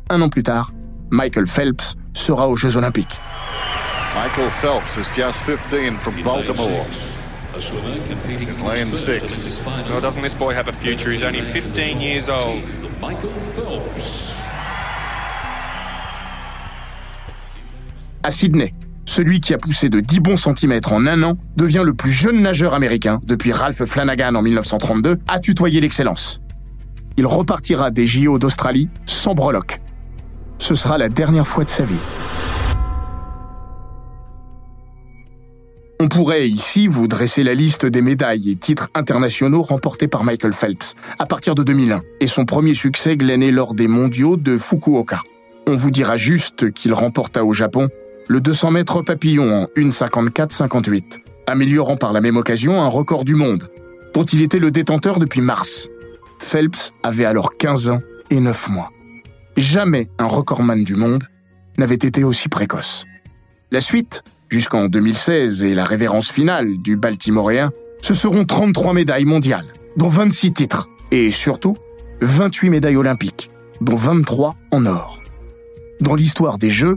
Un 0.09 0.21
an 0.21 0.29
plus 0.29 0.43
tard, 0.43 0.71
Michael 1.09 1.47
Phelps 1.47 1.97
sera 2.13 2.47
aux 2.47 2.55
Jeux 2.55 2.77
Olympiques. 2.77 3.19
Michael 4.15 4.49
Phelps 4.51 4.95
is 4.95 5.13
just 5.13 5.41
15 5.41 5.97
from 5.97 6.13
Baltimore. 6.23 6.85
In 8.29 8.65
lane 8.65 8.93
6. 8.93 9.65
Well, 9.89 9.99
doesn't 9.99 10.21
this 10.21 10.33
boy 10.33 10.53
have 10.53 10.69
a 10.69 10.73
future? 10.73 11.11
He's 11.11 11.23
only 11.23 11.41
15 11.41 11.99
years 11.99 12.29
old. 12.29 12.63
À 18.23 18.31
Sydney, 18.31 18.73
celui 19.09 19.39
qui 19.39 19.55
a 19.55 19.57
poussé 19.57 19.89
de 19.89 20.01
10 20.01 20.19
bons 20.19 20.37
centimètres 20.37 20.93
en 20.93 21.07
un 21.07 21.23
an 21.23 21.35
devient 21.57 21.81
le 21.83 21.95
plus 21.95 22.11
jeune 22.11 22.43
nageur 22.43 22.75
américain 22.75 23.19
depuis 23.25 23.51
Ralph 23.51 23.83
Flanagan 23.85 24.35
en 24.35 24.43
1932 24.43 25.17
à 25.27 25.39
tutoyer 25.39 25.81
l'excellence. 25.81 26.41
Il 27.17 27.25
repartira 27.25 27.89
des 27.89 28.05
JO 28.05 28.37
d'Australie 28.37 28.87
sans 29.05 29.33
breloque. 29.33 29.81
Ce 30.59 30.75
sera 30.75 30.99
la 30.99 31.09
dernière 31.09 31.47
fois 31.47 31.63
de 31.63 31.69
sa 31.69 31.85
vie. 31.85 31.95
On 35.99 36.07
pourrait 36.07 36.47
ici 36.47 36.87
vous 36.87 37.07
dresser 37.07 37.43
la 37.43 37.55
liste 37.55 37.87
des 37.87 38.01
médailles 38.01 38.51
et 38.51 38.55
titres 38.55 38.89
internationaux 38.93 39.63
remportés 39.63 40.07
par 40.07 40.23
Michael 40.23 40.53
Phelps 40.53 40.95
à 41.17 41.25
partir 41.25 41.55
de 41.55 41.63
2001 41.63 42.03
et 42.21 42.27
son 42.27 42.45
premier 42.45 42.75
succès 42.75 43.17
glané 43.17 43.49
lors 43.49 43.73
des 43.73 43.87
mondiaux 43.87 44.37
de 44.37 44.57
Fukuoka. 44.57 45.19
On 45.67 45.75
vous 45.75 45.91
dira 45.91 46.15
juste 46.15 46.71
qu'il 46.73 46.93
remporta 46.93 47.43
au 47.43 47.53
Japon 47.53 47.89
le 48.29 48.39
200 48.41 48.71
mètres 48.71 49.01
papillon 49.01 49.63
en 49.63 49.65
1,54-58, 49.75 51.17
améliorant 51.47 51.97
par 51.97 52.13
la 52.13 52.21
même 52.21 52.37
occasion 52.37 52.79
un 52.79 52.87
record 52.87 53.25
du 53.25 53.33
monde, 53.33 53.71
dont 54.13 54.23
il 54.23 54.43
était 54.43 54.59
le 54.59 54.69
détenteur 54.69 55.17
depuis 55.17 55.41
mars. 55.41 55.89
Phelps 56.37 56.93
avait 57.01 57.25
alors 57.25 57.57
15 57.57 57.89
ans 57.89 58.01
et 58.29 58.39
9 58.39 58.69
mois. 58.69 58.91
Jamais 59.57 60.09
un 60.19 60.27
recordman 60.27 60.83
du 60.83 60.95
monde 60.95 61.23
n'avait 61.79 61.95
été 61.95 62.23
aussi 62.23 62.49
précoce. 62.49 63.05
La 63.71 63.81
suite, 63.81 64.21
jusqu'en 64.47 64.85
2016 64.85 65.63
et 65.63 65.73
la 65.73 65.83
révérence 65.83 66.29
finale 66.29 66.77
du 66.77 66.97
Baltimoréen, 66.97 67.71
ce 67.99 68.13
seront 68.13 68.45
33 68.45 68.93
médailles 68.93 69.25
mondiales, 69.25 69.73
dont 69.97 70.07
26 70.07 70.53
titres, 70.53 70.87
et 71.09 71.31
surtout 71.31 71.77
28 72.21 72.69
médailles 72.69 72.95
olympiques, 72.95 73.49
dont 73.81 73.95
23 73.95 74.55
en 74.71 74.85
or. 74.85 75.19
Dans 75.99 76.13
l'histoire 76.13 76.59
des 76.59 76.69
Jeux, 76.69 76.95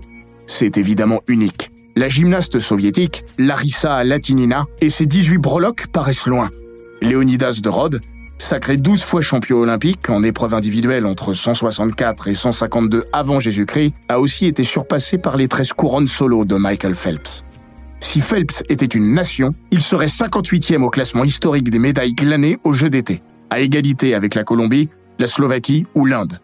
c'est 0.53 0.77
évidemment 0.77 1.21
unique. 1.29 1.71
La 1.97 2.09
gymnaste 2.09 2.59
soviétique, 2.59 3.25
Larissa 3.39 4.05
Latinina, 4.05 4.67
et 4.81 4.91
ses 4.91 5.07
18 5.07 5.39
breloques 5.39 5.87
paraissent 5.89 6.27
loin. 6.27 6.51
Léonidas 7.01 7.61
de 7.63 7.69
Rhodes, 7.69 8.01
sacré 8.39 8.77
12 8.77 9.03
fois 9.03 9.21
champion 9.21 9.59
olympique 9.59 10.11
en 10.11 10.23
épreuve 10.23 10.55
individuelle 10.55 11.07
entre 11.07 11.35
164 11.35 12.29
et 12.29 12.35
152 12.35 13.05
avant 13.13 13.41
Jésus-Christ, 13.41 13.95
a 14.09 14.21
aussi 14.21 14.47
été 14.47 14.63
surpassé 14.63 15.19
par 15.19 15.37
les 15.37 15.49
13 15.49 15.73
couronnes 15.73 16.07
solo 16.07 16.45
de 16.45 16.57
Michael 16.57 16.95
Phelps. 16.95 17.45
Si 18.01 18.21
Phelps 18.21 18.63
était 18.69 18.85
une 18.85 19.13
nation, 19.15 19.51
il 19.71 19.81
serait 19.81 20.07
58e 20.07 20.83
au 20.83 20.91
classement 20.91 21.25
historique 21.25 21.71
des 21.71 21.79
médailles 21.79 22.15
glanées 22.15 22.59
aux 22.65 22.73
Jeux 22.73 22.91
d'été, 22.91 23.23
à 23.51 23.61
égalité 23.61 24.15
avec 24.15 24.35
la 24.35 24.45
Colombie, 24.45 24.89
la 25.19 25.27
Slovaquie 25.27 25.87
ou 25.95 26.05
l'Inde. 26.05 26.41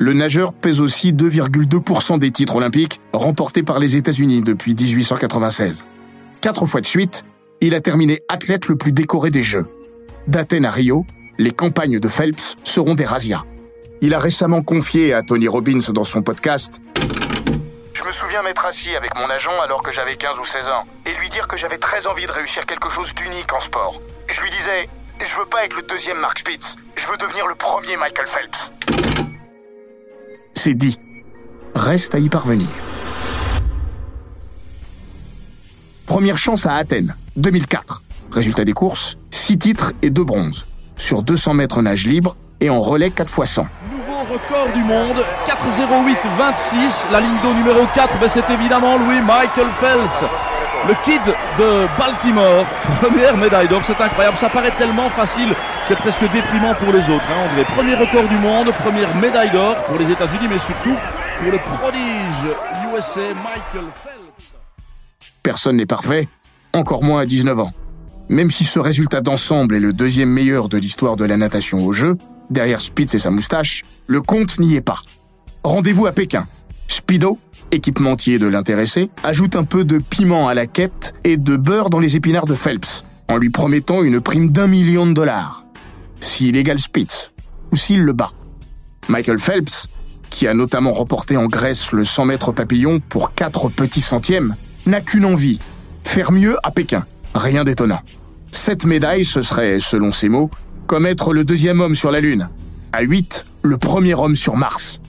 Le 0.00 0.12
nageur 0.12 0.52
pèse 0.52 0.80
aussi 0.80 1.12
2,2% 1.12 2.20
des 2.20 2.30
titres 2.30 2.54
olympiques 2.54 3.00
remportés 3.12 3.64
par 3.64 3.80
les 3.80 3.96
États-Unis 3.96 4.42
depuis 4.42 4.76
1896. 4.76 5.84
Quatre 6.40 6.66
fois 6.66 6.80
de 6.80 6.86
suite, 6.86 7.24
il 7.60 7.74
a 7.74 7.80
terminé 7.80 8.20
athlète 8.28 8.68
le 8.68 8.76
plus 8.76 8.92
décoré 8.92 9.30
des 9.30 9.42
Jeux. 9.42 9.66
D'Athènes 10.28 10.66
à 10.66 10.70
Rio, 10.70 11.04
les 11.36 11.50
campagnes 11.50 11.98
de 11.98 12.08
Phelps 12.08 12.54
seront 12.62 12.94
des 12.94 13.04
razzias. 13.04 13.42
Il 14.00 14.14
a 14.14 14.20
récemment 14.20 14.62
confié 14.62 15.14
à 15.14 15.24
Tony 15.24 15.48
Robbins 15.48 15.90
dans 15.92 16.04
son 16.04 16.22
podcast 16.22 16.80
Je 17.92 18.04
me 18.04 18.12
souviens 18.12 18.42
m'être 18.42 18.66
assis 18.66 18.94
avec 18.94 19.16
mon 19.16 19.28
agent 19.28 19.60
alors 19.64 19.82
que 19.82 19.90
j'avais 19.90 20.14
15 20.14 20.38
ou 20.38 20.44
16 20.44 20.68
ans 20.68 20.84
et 21.06 21.20
lui 21.20 21.28
dire 21.28 21.48
que 21.48 21.56
j'avais 21.56 21.78
très 21.78 22.06
envie 22.06 22.26
de 22.26 22.30
réussir 22.30 22.66
quelque 22.66 22.88
chose 22.88 23.12
d'unique 23.16 23.52
en 23.52 23.58
sport. 23.58 24.00
Je 24.28 24.40
lui 24.42 24.50
disais 24.50 24.88
Je 25.20 25.36
veux 25.40 25.46
pas 25.46 25.64
être 25.64 25.74
le 25.74 25.82
deuxième 25.82 26.18
Mark 26.20 26.38
Spitz, 26.38 26.76
je 26.94 27.06
veux 27.08 27.16
devenir 27.16 27.48
le 27.48 27.56
premier 27.56 27.96
Michael 27.96 28.28
Phelps. 28.28 29.07
C'est 30.58 30.74
dit. 30.74 30.98
Reste 31.76 32.16
à 32.16 32.18
y 32.18 32.28
parvenir. 32.28 32.66
Première 36.04 36.36
chance 36.36 36.66
à 36.66 36.74
Athènes, 36.74 37.14
2004. 37.36 38.02
Résultat 38.32 38.64
des 38.64 38.72
courses, 38.72 39.18
6 39.30 39.58
titres 39.58 39.92
et 40.02 40.10
2 40.10 40.24
bronzes. 40.24 40.66
Sur 40.96 41.22
200 41.22 41.54
mètres 41.54 41.80
nage 41.80 42.08
libre 42.08 42.34
et 42.60 42.70
en 42.70 42.80
relais 42.80 43.10
4 43.12 43.30
x 43.38 43.50
100. 43.52 43.66
Nouveau 43.92 44.18
record 44.22 44.66
du 44.74 44.82
monde, 44.82 45.24
4,08,26. 45.46 47.12
La 47.12 47.20
ligne 47.20 47.38
d'eau 47.40 47.54
numéro 47.54 47.86
4, 47.94 48.18
ben 48.18 48.28
c'est 48.28 48.50
évidemment 48.50 48.98
Louis 48.98 49.20
Michael 49.20 49.68
Phelps. 49.78 50.24
Le 50.86 50.94
kid 51.04 51.20
de 51.58 51.98
Baltimore, 51.98 52.64
première 53.00 53.36
médaille 53.36 53.68
d'or, 53.68 53.82
c'est 53.84 54.00
incroyable, 54.00 54.36
ça 54.36 54.48
paraît 54.48 54.70
tellement 54.78 55.10
facile, 55.10 55.54
c'est 55.84 55.96
presque 55.96 56.30
déprimant 56.32 56.74
pour 56.74 56.92
les 56.92 57.00
autres. 57.10 57.24
Hein. 57.30 57.48
On 57.58 57.74
premier 57.74 57.94
record 57.94 58.28
du 58.28 58.36
monde, 58.36 58.72
première 58.84 59.14
médaille 59.16 59.50
d'or 59.50 59.74
pour 59.86 59.98
les 59.98 60.10
États-Unis, 60.10 60.46
mais 60.48 60.58
surtout 60.58 60.94
pour 61.42 61.52
le 61.52 61.58
prodige 61.58 62.54
USA 62.94 63.34
Michael 63.34 63.90
Phelps. 64.02 64.54
Personne 65.42 65.76
n'est 65.76 65.86
parfait, 65.86 66.28
encore 66.72 67.02
moins 67.02 67.22
à 67.22 67.26
19 67.26 67.58
ans. 67.58 67.72
Même 68.28 68.50
si 68.50 68.64
ce 68.64 68.78
résultat 68.78 69.20
d'ensemble 69.20 69.74
est 69.74 69.80
le 69.80 69.92
deuxième 69.92 70.28
meilleur 70.28 70.68
de 70.68 70.78
l'histoire 70.78 71.16
de 71.16 71.24
la 71.24 71.36
natation 71.36 71.78
au 71.78 71.92
jeu, 71.92 72.16
derrière 72.50 72.80
Spitz 72.80 73.14
et 73.14 73.18
sa 73.18 73.30
moustache, 73.30 73.84
le 74.06 74.20
compte 74.20 74.58
n'y 74.58 74.76
est 74.76 74.80
pas. 74.80 74.98
Rendez-vous 75.64 76.06
à 76.06 76.12
Pékin. 76.12 76.46
Speedo, 76.88 77.38
équipementier 77.70 78.38
de 78.38 78.46
l'intéressé, 78.46 79.10
ajoute 79.22 79.56
un 79.56 79.64
peu 79.64 79.84
de 79.84 79.98
piment 79.98 80.48
à 80.48 80.54
la 80.54 80.66
quête 80.66 81.14
et 81.22 81.36
de 81.36 81.56
beurre 81.56 81.90
dans 81.90 82.00
les 82.00 82.16
épinards 82.16 82.46
de 82.46 82.54
Phelps, 82.54 83.04
en 83.28 83.36
lui 83.36 83.50
promettant 83.50 84.02
une 84.02 84.20
prime 84.20 84.50
d'un 84.50 84.66
million 84.66 85.06
de 85.06 85.12
dollars. 85.12 85.64
S'il 86.20 86.56
égale 86.56 86.78
Spitz, 86.78 87.32
ou 87.70 87.76
s'il 87.76 88.02
le 88.02 88.12
bat. 88.12 88.32
Michael 89.08 89.38
Phelps, 89.38 89.88
qui 90.30 90.48
a 90.48 90.54
notamment 90.54 90.92
remporté 90.92 91.36
en 91.36 91.46
Grèce 91.46 91.92
le 91.92 92.04
100 92.04 92.24
mètres 92.24 92.52
papillon 92.52 93.00
pour 93.00 93.34
4 93.34 93.68
petits 93.68 94.00
centièmes, 94.00 94.56
n'a 94.86 95.00
qu'une 95.00 95.24
envie, 95.24 95.60
faire 96.04 96.32
mieux 96.32 96.56
à 96.62 96.70
Pékin. 96.70 97.06
Rien 97.34 97.64
d'étonnant. 97.64 98.00
Cette 98.50 98.86
médaille, 98.86 99.24
ce 99.24 99.42
serait, 99.42 99.78
selon 99.78 100.10
ses 100.10 100.28
mots, 100.28 100.50
comme 100.86 101.06
être 101.06 101.34
le 101.34 101.44
deuxième 101.44 101.80
homme 101.80 101.94
sur 101.94 102.10
la 102.10 102.20
Lune. 102.20 102.48
À 102.92 103.02
8, 103.02 103.44
le 103.62 103.76
premier 103.76 104.14
homme 104.14 104.36
sur 104.36 104.56
Mars. 104.56 105.00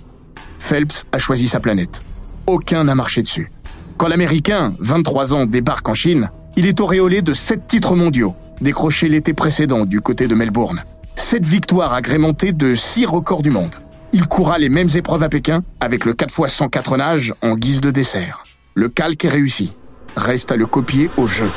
Phelps 0.59 1.05
a 1.11 1.17
choisi 1.17 1.47
sa 1.47 1.59
planète 1.59 2.03
aucun 2.49 2.85
n'a 2.85 2.95
marché 2.95 3.21
dessus. 3.21 3.51
Quand 3.97 4.07
l'Américain, 4.07 4.73
23 4.79 5.33
ans, 5.33 5.45
débarque 5.45 5.87
en 5.87 5.93
Chine, 5.93 6.31
il 6.57 6.65
est 6.65 6.79
auréolé 6.79 7.21
de 7.21 7.33
7 7.33 7.67
titres 7.67 7.95
mondiaux, 7.95 8.33
décrochés 8.59 9.07
l'été 9.07 9.33
précédent 9.33 9.85
du 9.85 10.01
côté 10.01 10.27
de 10.27 10.33
Melbourne. 10.33 10.83
7 11.15 11.45
victoires 11.45 11.93
agrémentées 11.93 12.51
de 12.51 12.73
6 12.73 13.05
records 13.05 13.43
du 13.43 13.51
monde. 13.51 13.75
Il 14.13 14.25
courra 14.25 14.57
les 14.57 14.69
mêmes 14.69 14.89
épreuves 14.95 15.21
à 15.21 15.29
Pékin 15.29 15.63
avec 15.79 16.05
le 16.05 16.13
4 16.13 16.33
x 16.39 16.53
104 16.53 16.97
nages 16.97 17.33
en 17.43 17.55
guise 17.55 17.81
de 17.81 17.91
dessert. 17.91 18.41
Le 18.73 18.89
calque 18.89 19.25
est 19.25 19.29
réussi. 19.29 19.71
Reste 20.15 20.51
à 20.51 20.55
le 20.55 20.65
copier 20.65 21.11
au 21.17 21.27
jeu. 21.27 21.49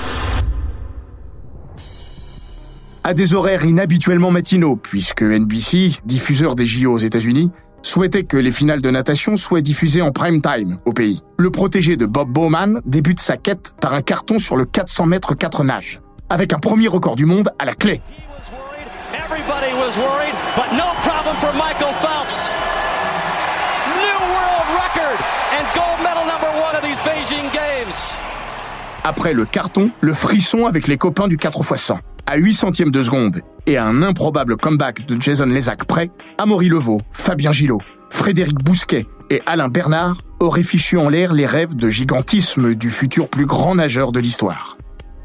À 3.02 3.14
des 3.14 3.34
horaires 3.34 3.64
inhabituellement 3.64 4.30
matinaux, 4.30 4.76
puisque 4.76 5.22
NBC, 5.22 5.92
diffuseur 6.04 6.54
des 6.54 6.66
JO 6.66 6.92
aux 6.92 6.98
États-Unis, 6.98 7.50
souhaitait 7.82 8.24
que 8.24 8.36
les 8.36 8.50
finales 8.50 8.80
de 8.80 8.90
natation 8.90 9.36
soient 9.36 9.60
diffusées 9.60 10.02
en 10.02 10.12
prime 10.12 10.40
time 10.40 10.78
au 10.84 10.92
pays. 10.92 11.20
Le 11.38 11.50
protégé 11.50 11.96
de 11.96 12.06
Bob 12.06 12.30
Bowman 12.30 12.80
débute 12.86 13.20
sa 13.20 13.36
quête 13.36 13.74
par 13.80 13.92
un 13.92 14.02
carton 14.02 14.38
sur 14.38 14.56
le 14.56 14.64
400 14.64 15.06
mètres 15.06 15.34
4 15.34 15.64
nages, 15.64 16.00
avec 16.30 16.52
un 16.52 16.58
premier 16.58 16.88
record 16.88 17.16
du 17.16 17.26
monde 17.26 17.50
à 17.58 17.64
la 17.64 17.74
clé. 17.74 18.00
Après 29.04 29.34
le 29.34 29.44
carton, 29.44 29.90
le 30.00 30.14
frisson 30.14 30.66
avec 30.66 30.86
les 30.86 30.96
copains 30.96 31.26
du 31.26 31.36
4 31.36 31.60
x 31.72 31.80
100 31.82 31.98
à 32.26 32.36
8 32.36 32.52
centièmes 32.52 32.90
de 32.90 33.02
seconde 33.02 33.40
et 33.66 33.76
à 33.76 33.84
un 33.84 34.02
improbable 34.02 34.56
comeback 34.56 35.06
de 35.06 35.20
Jason 35.20 35.46
Lézac 35.46 35.84
près, 35.84 36.10
Amaury 36.38 36.68
Levaux, 36.68 37.00
Fabien 37.12 37.52
Gillot, 37.52 37.80
Frédéric 38.10 38.62
Bousquet 38.62 39.06
et 39.30 39.42
Alain 39.46 39.68
Bernard 39.68 40.18
auraient 40.40 40.62
fichu 40.62 40.98
en 40.98 41.08
l'air 41.08 41.32
les 41.32 41.46
rêves 41.46 41.76
de 41.76 41.88
gigantisme 41.88 42.74
du 42.74 42.90
futur 42.90 43.28
plus 43.28 43.46
grand 43.46 43.74
nageur 43.74 44.12
de 44.12 44.20
l'histoire. 44.20 44.76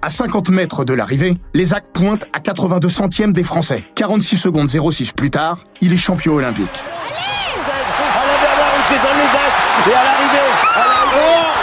À 0.01 0.10
50 0.10 0.50
mètres 0.50 0.86
de 0.86 0.94
l'arrivée, 0.94 1.36
Lézac 1.54 1.92
pointe 1.92 2.25
à 2.34 2.39
82 2.39 2.88
centièmes 2.88 3.34
des 3.34 3.44
Français. 3.44 3.84
46 3.96 4.38
secondes 4.38 4.70
06 4.70 5.12
plus 5.12 5.32
tard, 5.32 5.60
il 5.82 5.92
est 5.94 5.98
champion 5.98 6.36
olympique. 6.36 6.70
Jason 8.89 9.10
et 9.89 9.94
à 9.94 10.04
l'arrivée, 10.04 10.50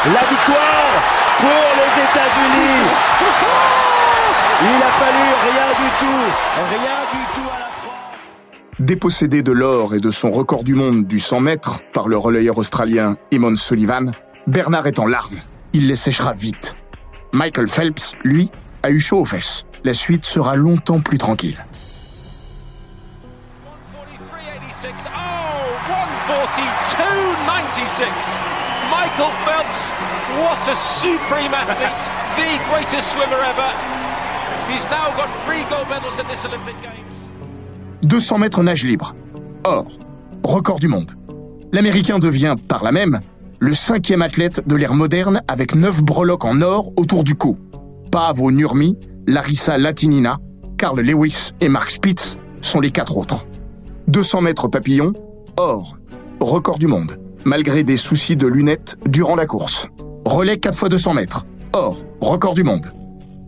la 0.06 0.28
victoire 0.28 1.02
pour 1.40 1.66
les 1.78 2.02
États-Unis. 2.02 3.93
Il 4.62 4.82
a 4.82 4.92
fallu 5.00 5.26
rien 5.42 5.68
du 5.68 5.88
tout, 5.98 6.24
rien 6.70 7.00
du 7.12 7.24
tout 7.34 7.48
à 7.48 7.58
la 7.58 7.66
France. 7.66 8.18
Dépossédé 8.78 9.42
de 9.42 9.52
l'or 9.52 9.94
et 9.94 10.00
de 10.00 10.10
son 10.10 10.30
record 10.30 10.62
du 10.62 10.74
monde 10.74 11.06
du 11.06 11.18
100 11.18 11.40
mètres 11.40 11.80
par 11.92 12.08
le 12.08 12.16
relayeur 12.16 12.56
australien 12.58 13.16
Eamon 13.32 13.56
Sullivan, 13.56 14.12
Bernard 14.46 14.86
est 14.86 14.98
en 14.98 15.06
larmes. 15.06 15.38
Il 15.72 15.88
les 15.88 15.96
séchera 15.96 16.32
vite. 16.32 16.76
Michael 17.32 17.66
Phelps, 17.66 18.14
lui, 18.22 18.50
a 18.84 18.90
eu 18.90 19.00
chaud 19.00 19.18
aux 19.20 19.24
fesses. 19.24 19.66
La 19.82 19.92
suite 19.92 20.24
sera 20.24 20.54
longtemps 20.54 21.00
plus 21.00 21.18
tranquille. 21.18 21.64
143.86. 24.70 25.08
Oh, 25.08 25.64
142.96. 26.28 28.06
Michael 28.90 29.32
Phelps, 29.44 29.92
what 30.38 30.68
a 30.68 30.74
supreme 30.74 31.52
athlete, 31.54 32.10
the 32.36 32.58
greatest 32.70 33.12
swimmer 33.12 33.40
ever. 33.40 34.03
200 38.02 38.38
mètres 38.38 38.62
nage 38.62 38.84
libre. 38.84 39.14
Or, 39.64 39.86
record 40.42 40.78
du 40.78 40.88
monde. 40.88 41.12
L'Américain 41.72 42.18
devient, 42.18 42.54
par 42.66 42.82
là 42.82 42.92
même, 42.92 43.20
le 43.58 43.74
cinquième 43.74 44.22
athlète 44.22 44.66
de 44.66 44.74
l'ère 44.76 44.94
moderne 44.94 45.42
avec 45.48 45.74
neuf 45.74 46.02
breloques 46.02 46.44
en 46.44 46.62
or 46.62 46.92
autour 46.96 47.24
du 47.24 47.34
cou. 47.34 47.58
Paavo 48.10 48.50
Nurmi, 48.50 48.98
Larissa 49.26 49.76
Latinina, 49.76 50.38
Carl 50.78 50.98
Lewis 51.00 51.50
et 51.60 51.68
Mark 51.68 51.90
Spitz 51.90 52.38
sont 52.62 52.80
les 52.80 52.90
quatre 52.90 53.16
autres. 53.18 53.46
200 54.08 54.40
mètres 54.40 54.68
papillon, 54.68 55.12
or, 55.58 55.96
record 56.40 56.78
du 56.78 56.86
monde, 56.86 57.18
malgré 57.44 57.84
des 57.84 57.96
soucis 57.96 58.36
de 58.36 58.46
lunettes 58.46 58.96
durant 59.06 59.36
la 59.36 59.46
course. 59.46 59.88
Relais 60.24 60.58
4 60.58 60.84
x 60.84 60.90
200 60.90 61.14
mètres, 61.14 61.44
or, 61.74 61.98
record 62.20 62.54
du 62.54 62.64
monde. 62.64 62.86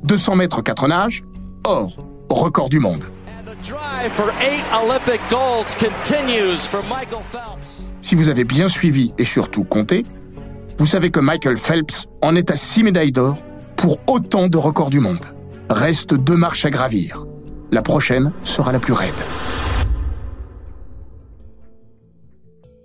200 0.06 0.36
mètres 0.36 0.62
4 0.62 0.86
nages, 0.86 1.24
or, 1.64 1.98
record 2.30 2.68
du 2.68 2.78
monde. 2.78 3.04
Si 8.00 8.14
vous 8.14 8.28
avez 8.28 8.44
bien 8.44 8.68
suivi 8.68 9.12
et 9.18 9.24
surtout 9.24 9.64
compté, 9.64 10.04
vous 10.78 10.86
savez 10.86 11.10
que 11.10 11.18
Michael 11.18 11.56
Phelps 11.56 12.06
en 12.22 12.36
est 12.36 12.52
à 12.52 12.56
6 12.56 12.84
médailles 12.84 13.10
d'or 13.10 13.36
pour 13.74 13.98
autant 14.06 14.46
de 14.46 14.56
records 14.56 14.90
du 14.90 15.00
monde. 15.00 15.24
Reste 15.70 16.14
deux 16.14 16.36
marches 16.36 16.64
à 16.64 16.70
gravir. 16.70 17.26
La 17.72 17.82
prochaine 17.82 18.32
sera 18.42 18.70
la 18.70 18.78
plus 18.78 18.92
raide. 18.92 19.12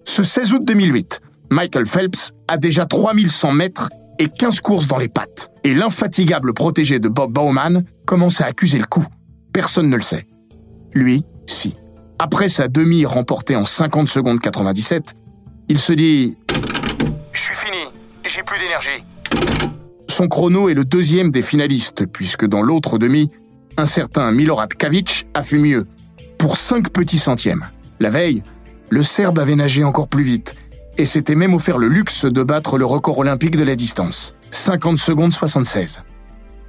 Ce 0.05 0.23
16 0.23 0.53
août 0.53 0.65
2008, 0.65 1.21
Michael 1.51 1.85
Phelps 1.85 2.33
a 2.47 2.57
déjà 2.57 2.85
3100 2.85 3.51
mètres 3.51 3.89
et 4.21 4.27
15 4.27 4.61
courses 4.61 4.85
dans 4.85 4.99
les 4.99 5.09
pattes. 5.09 5.51
Et 5.63 5.73
l'infatigable 5.73 6.53
protégé 6.53 6.99
de 6.99 7.09
Bob 7.09 7.33
Bowman 7.33 7.83
commence 8.05 8.39
à 8.39 8.45
accuser 8.45 8.77
le 8.77 8.85
coup. 8.85 9.05
Personne 9.51 9.89
ne 9.89 9.95
le 9.95 10.03
sait. 10.03 10.27
Lui, 10.93 11.25
si. 11.47 11.75
Après 12.19 12.47
sa 12.47 12.67
demi 12.67 13.03
remportée 13.03 13.55
en 13.55 13.65
50 13.65 14.07
secondes 14.07 14.39
97, 14.39 15.15
il 15.69 15.79
se 15.79 15.93
dit 15.93 16.37
Je 17.33 17.39
suis 17.39 17.55
fini, 17.55 17.77
j'ai 18.23 18.43
plus 18.43 18.59
d'énergie. 18.59 19.03
son 20.07 20.27
chrono 20.27 20.69
est 20.69 20.75
le 20.75 20.85
deuxième 20.85 21.31
des 21.31 21.41
finalistes, 21.41 22.05
puisque 22.05 22.45
dans 22.45 22.61
l'autre 22.61 22.99
demi, 22.99 23.31
un 23.77 23.87
certain 23.87 24.31
Milorad 24.31 24.71
Kavic 24.75 25.25
a 25.33 25.41
fait 25.41 25.57
mieux, 25.57 25.87
pour 26.37 26.57
5 26.57 26.91
petits 26.91 27.17
centièmes. 27.17 27.65
La 27.99 28.11
veille, 28.11 28.43
le 28.89 29.01
Serbe 29.01 29.39
avait 29.39 29.55
nagé 29.55 29.83
encore 29.83 30.09
plus 30.09 30.23
vite, 30.23 30.55
et 31.01 31.05
s'était 31.05 31.33
même 31.33 31.55
offert 31.55 31.79
le 31.79 31.87
luxe 31.87 32.25
de 32.25 32.43
battre 32.43 32.77
le 32.77 32.85
record 32.85 33.17
olympique 33.17 33.57
de 33.57 33.63
la 33.63 33.75
distance, 33.75 34.35
50 34.51 34.99
secondes 34.99 35.33
76. 35.33 36.03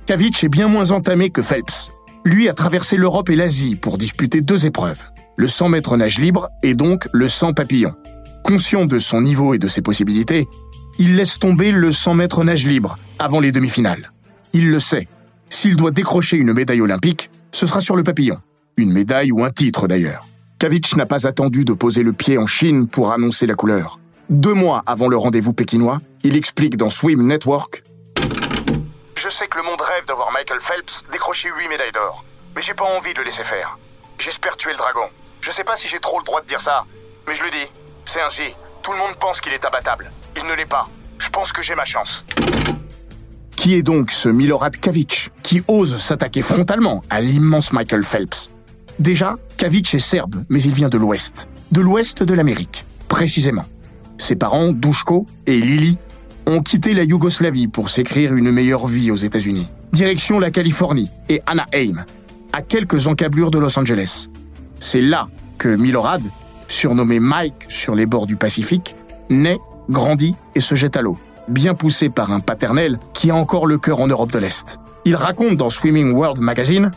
Kavic 0.06 0.42
est 0.42 0.48
bien 0.48 0.68
moins 0.68 0.90
entamé 0.90 1.28
que 1.28 1.42
Phelps. 1.42 1.92
Lui 2.24 2.48
a 2.48 2.54
traversé 2.54 2.96
l'Europe 2.96 3.28
et 3.28 3.36
l'Asie 3.36 3.76
pour 3.76 3.98
disputer 3.98 4.40
deux 4.40 4.64
épreuves, 4.64 5.02
le 5.36 5.46
100 5.46 5.68
mètres 5.68 5.98
nage 5.98 6.18
libre 6.18 6.48
et 6.62 6.74
donc 6.74 7.08
le 7.12 7.28
100 7.28 7.52
papillon. 7.52 7.94
Conscient 8.42 8.86
de 8.86 8.96
son 8.96 9.20
niveau 9.20 9.52
et 9.52 9.58
de 9.58 9.68
ses 9.68 9.82
possibilités, 9.82 10.48
il 10.98 11.16
laisse 11.16 11.38
tomber 11.38 11.70
le 11.70 11.92
100 11.92 12.14
mètres 12.14 12.42
nage 12.42 12.66
libre 12.66 12.96
avant 13.18 13.38
les 13.38 13.52
demi-finales. 13.52 14.12
Il 14.54 14.70
le 14.70 14.80
sait. 14.80 15.08
S'il 15.50 15.76
doit 15.76 15.90
décrocher 15.90 16.38
une 16.38 16.54
médaille 16.54 16.80
olympique, 16.80 17.30
ce 17.50 17.66
sera 17.66 17.82
sur 17.82 17.96
le 17.96 18.02
papillon. 18.02 18.38
Une 18.78 18.92
médaille 18.92 19.30
ou 19.30 19.44
un 19.44 19.50
titre 19.50 19.86
d'ailleurs. 19.86 20.26
Kavic 20.58 20.96
n'a 20.96 21.04
pas 21.04 21.26
attendu 21.26 21.66
de 21.66 21.74
poser 21.74 22.02
le 22.02 22.14
pied 22.14 22.38
en 22.38 22.46
Chine 22.46 22.88
pour 22.88 23.12
annoncer 23.12 23.46
la 23.46 23.54
couleur. 23.54 23.98
Deux 24.30 24.54
mois 24.54 24.82
avant 24.86 25.08
le 25.08 25.16
rendez-vous 25.16 25.52
pékinois, 25.52 26.00
il 26.22 26.36
explique 26.36 26.76
dans 26.76 26.90
Swim 26.90 27.26
Network 27.26 27.82
Je 29.16 29.28
sais 29.28 29.46
que 29.46 29.58
le 29.58 29.64
monde 29.64 29.80
rêve 29.80 30.06
de 30.06 30.12
voir 30.12 30.30
Michael 30.32 30.60
Phelps 30.60 31.04
décrocher 31.10 31.48
8 31.58 31.68
médailles 31.68 31.92
d'or. 31.92 32.24
Mais 32.54 32.62
j'ai 32.62 32.74
pas 32.74 32.84
envie 32.84 33.12
de 33.12 33.18
le 33.18 33.24
laisser 33.24 33.42
faire. 33.42 33.78
J'espère 34.18 34.56
tuer 34.56 34.72
le 34.72 34.78
dragon. 34.78 35.04
Je 35.40 35.50
sais 35.50 35.64
pas 35.64 35.76
si 35.76 35.88
j'ai 35.88 35.98
trop 35.98 36.18
le 36.18 36.24
droit 36.24 36.40
de 36.40 36.46
dire 36.46 36.60
ça, 36.60 36.84
mais 37.26 37.34
je 37.34 37.42
le 37.42 37.50
dis. 37.50 37.72
C'est 38.06 38.20
ainsi. 38.20 38.42
Tout 38.82 38.92
le 38.92 38.98
monde 38.98 39.14
pense 39.20 39.40
qu'il 39.40 39.52
est 39.52 39.64
imbattable. 39.64 40.10
Il 40.36 40.46
ne 40.46 40.54
l'est 40.54 40.66
pas. 40.66 40.88
Je 41.18 41.28
pense 41.28 41.52
que 41.52 41.62
j'ai 41.62 41.74
ma 41.74 41.84
chance. 41.84 42.24
Qui 43.56 43.74
est 43.74 43.82
donc 43.82 44.10
ce 44.10 44.28
Milorad 44.28 44.76
Kavic 44.76 45.30
qui 45.42 45.62
ose 45.68 46.00
s'attaquer 46.00 46.42
frontalement 46.42 47.02
à 47.10 47.20
l'immense 47.20 47.72
Michael 47.72 48.02
Phelps? 48.02 48.50
Déjà, 48.98 49.36
Kavic 49.56 49.94
est 49.94 49.98
serbe, 49.98 50.44
mais 50.48 50.62
il 50.62 50.74
vient 50.74 50.88
de 50.88 50.98
l'ouest. 50.98 51.48
De 51.70 51.80
l'ouest 51.80 52.22
de 52.22 52.34
l'Amérique, 52.34 52.84
précisément. 53.08 53.64
Ses 54.22 54.36
parents, 54.36 54.68
Dushko 54.68 55.26
et 55.48 55.58
Lili, 55.58 55.98
ont 56.46 56.60
quitté 56.60 56.94
la 56.94 57.02
Yougoslavie 57.02 57.66
pour 57.66 57.90
s'écrire 57.90 58.36
une 58.36 58.52
meilleure 58.52 58.86
vie 58.86 59.10
aux 59.10 59.16
États-Unis. 59.16 59.68
Direction 59.92 60.38
la 60.38 60.52
Californie 60.52 61.10
et 61.28 61.42
Anaheim, 61.44 62.04
à 62.52 62.62
quelques 62.62 63.08
encablures 63.08 63.50
de 63.50 63.58
Los 63.58 63.76
Angeles. 63.76 64.28
C'est 64.78 65.00
là 65.00 65.26
que 65.58 65.74
Milorad, 65.74 66.22
surnommé 66.68 67.18
Mike 67.18 67.66
sur 67.66 67.96
les 67.96 68.06
bords 68.06 68.28
du 68.28 68.36
Pacifique, 68.36 68.94
naît, 69.28 69.58
grandit 69.90 70.36
et 70.54 70.60
se 70.60 70.76
jette 70.76 70.96
à 70.96 71.02
l'eau, 71.02 71.18
bien 71.48 71.74
poussé 71.74 72.08
par 72.08 72.30
un 72.30 72.38
paternel 72.38 73.00
qui 73.14 73.32
a 73.32 73.34
encore 73.34 73.66
le 73.66 73.76
cœur 73.76 74.00
en 74.00 74.06
Europe 74.06 74.30
de 74.30 74.38
l'Est. 74.38 74.78
Il 75.04 75.16
raconte 75.16 75.56
dans 75.56 75.68
Swimming 75.68 76.12
World 76.12 76.40
Magazine 76.40 76.92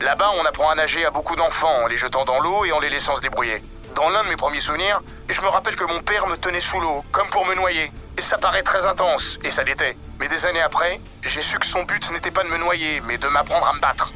Là-bas, 0.00 0.30
on 0.42 0.44
apprend 0.48 0.70
à 0.70 0.74
nager 0.74 1.04
à 1.06 1.12
beaucoup 1.12 1.36
d'enfants 1.36 1.84
en 1.84 1.86
les 1.86 1.96
jetant 1.96 2.24
dans 2.24 2.40
l'eau 2.40 2.64
et 2.64 2.72
en 2.72 2.80
les 2.80 2.90
laissant 2.90 3.14
se 3.14 3.22
débrouiller. 3.22 3.62
Dans 3.94 4.08
l'un 4.10 4.24
de 4.24 4.28
mes 4.28 4.36
premiers 4.36 4.60
souvenirs, 4.60 5.00
je 5.28 5.40
me 5.40 5.48
rappelle 5.48 5.76
que 5.76 5.84
mon 5.84 6.00
père 6.00 6.26
me 6.28 6.36
tenait 6.36 6.60
sous 6.60 6.80
l'eau, 6.80 7.04
comme 7.12 7.28
pour 7.28 7.46
me 7.46 7.54
noyer. 7.54 7.90
Et 8.16 8.22
ça 8.22 8.38
paraît 8.38 8.62
très 8.62 8.86
intense, 8.86 9.38
et 9.44 9.50
ça 9.50 9.62
l'était. 9.62 9.96
Mais 10.20 10.28
des 10.28 10.46
années 10.46 10.60
après, 10.60 11.00
j'ai 11.22 11.42
su 11.42 11.58
que 11.58 11.66
son 11.66 11.84
but 11.84 12.10
n'était 12.12 12.30
pas 12.30 12.44
de 12.44 12.48
me 12.48 12.58
noyer, 12.58 13.00
mais 13.06 13.18
de 13.18 13.28
m'apprendre 13.28 13.68
à 13.68 13.74
me 13.74 13.80
battre. 13.80 14.12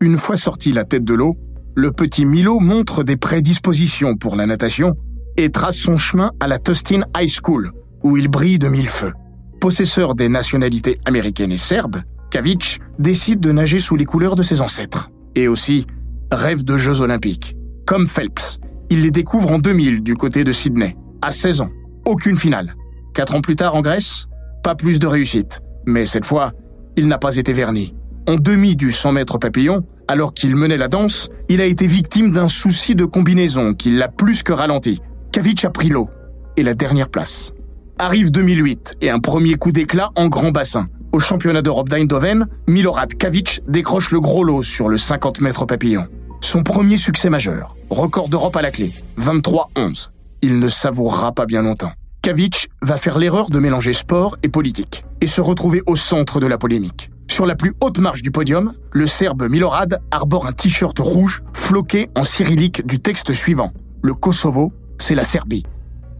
Une 0.00 0.18
fois 0.18 0.36
sorti 0.36 0.72
la 0.72 0.84
tête 0.84 1.04
de 1.04 1.14
l'eau, 1.14 1.36
le 1.74 1.92
petit 1.92 2.26
Milo 2.26 2.58
montre 2.58 3.04
des 3.04 3.16
prédispositions 3.16 4.16
pour 4.16 4.36
la 4.36 4.46
natation 4.46 4.94
et 5.36 5.50
trace 5.50 5.76
son 5.76 5.96
chemin 5.96 6.32
à 6.40 6.48
la 6.48 6.58
Tustin 6.58 7.02
High 7.16 7.30
School, 7.30 7.72
où 8.02 8.16
il 8.16 8.28
brille 8.28 8.58
de 8.58 8.68
mille 8.68 8.88
feux. 8.88 9.12
Possesseur 9.60 10.14
des 10.14 10.28
nationalités 10.28 10.98
américaines 11.04 11.52
et 11.52 11.56
serbes, 11.56 12.02
Kavic 12.30 12.80
décide 12.98 13.40
de 13.40 13.52
nager 13.52 13.78
sous 13.78 13.94
les 13.94 14.04
couleurs 14.04 14.34
de 14.34 14.42
ses 14.42 14.60
ancêtres. 14.60 15.10
Et 15.34 15.48
aussi, 15.48 15.86
rêve 16.34 16.64
de 16.64 16.76
Jeux 16.76 17.00
olympiques. 17.00 17.56
Comme 17.86 18.06
Phelps, 18.06 18.58
il 18.90 19.02
les 19.02 19.10
découvre 19.10 19.52
en 19.52 19.58
2000 19.58 20.02
du 20.02 20.14
côté 20.14 20.44
de 20.44 20.52
Sydney. 20.52 20.96
À 21.20 21.30
16 21.30 21.62
ans, 21.62 21.70
aucune 22.04 22.36
finale. 22.36 22.74
Quatre 23.14 23.34
ans 23.34 23.40
plus 23.40 23.56
tard 23.56 23.74
en 23.74 23.80
Grèce, 23.80 24.26
pas 24.62 24.74
plus 24.74 24.98
de 24.98 25.06
réussite. 25.06 25.60
Mais 25.86 26.06
cette 26.06 26.24
fois, 26.24 26.52
il 26.96 27.08
n'a 27.08 27.18
pas 27.18 27.36
été 27.36 27.52
verni. 27.52 27.94
En 28.28 28.36
demi 28.36 28.76
du 28.76 28.92
100 28.92 29.12
mètres 29.12 29.38
papillon, 29.38 29.84
alors 30.08 30.34
qu'il 30.34 30.54
menait 30.56 30.76
la 30.76 30.88
danse, 30.88 31.28
il 31.48 31.60
a 31.60 31.66
été 31.66 31.86
victime 31.86 32.30
d'un 32.30 32.48
souci 32.48 32.94
de 32.94 33.04
combinaison 33.04 33.74
qui 33.74 33.90
l'a 33.90 34.08
plus 34.08 34.42
que 34.42 34.52
ralenti. 34.52 35.00
Kavic 35.32 35.64
a 35.64 35.70
pris 35.70 35.88
l'eau 35.88 36.08
et 36.56 36.62
la 36.62 36.74
dernière 36.74 37.08
place. 37.08 37.52
Arrive 37.98 38.30
2008 38.30 38.96
et 39.00 39.10
un 39.10 39.18
premier 39.18 39.54
coup 39.54 39.72
d'éclat 39.72 40.10
en 40.16 40.28
grand 40.28 40.50
bassin. 40.50 40.88
Au 41.12 41.18
championnat 41.18 41.62
d'Europe 41.62 41.88
d'Eindhoven, 41.88 42.46
Milorad 42.66 43.14
Kavic 43.14 43.60
décroche 43.68 44.12
le 44.12 44.20
gros 44.20 44.44
lot 44.44 44.62
sur 44.62 44.88
le 44.88 44.96
50 44.96 45.40
mètres 45.40 45.66
papillon. 45.66 46.06
Son 46.42 46.64
premier 46.64 46.96
succès 46.98 47.30
majeur, 47.30 47.76
record 47.88 48.28
d'Europe 48.28 48.56
à 48.56 48.62
la 48.62 48.72
clé, 48.72 48.90
23-11. 49.18 50.10
Il 50.42 50.58
ne 50.58 50.68
savourera 50.68 51.32
pas 51.32 51.46
bien 51.46 51.62
longtemps. 51.62 51.92
Kavic 52.20 52.68
va 52.82 52.98
faire 52.98 53.18
l'erreur 53.18 53.48
de 53.48 53.60
mélanger 53.60 53.92
sport 53.92 54.36
et 54.42 54.48
politique 54.48 55.04
et 55.20 55.28
se 55.28 55.40
retrouver 55.40 55.82
au 55.86 55.94
centre 55.94 56.40
de 56.40 56.46
la 56.46 56.58
polémique. 56.58 57.10
Sur 57.30 57.46
la 57.46 57.54
plus 57.54 57.72
haute 57.80 58.00
marche 58.00 58.22
du 58.22 58.32
podium, 58.32 58.74
le 58.90 59.06
Serbe 59.06 59.48
Milorad 59.48 60.00
arbore 60.10 60.46
un 60.46 60.52
t-shirt 60.52 60.98
rouge 60.98 61.42
floqué 61.52 62.10
en 62.16 62.24
cyrillique 62.24 62.84
du 62.86 62.98
texte 62.98 63.32
suivant. 63.32 63.72
Le 64.02 64.12
Kosovo, 64.12 64.72
c'est 64.98 65.14
la 65.14 65.24
Serbie. 65.24 65.62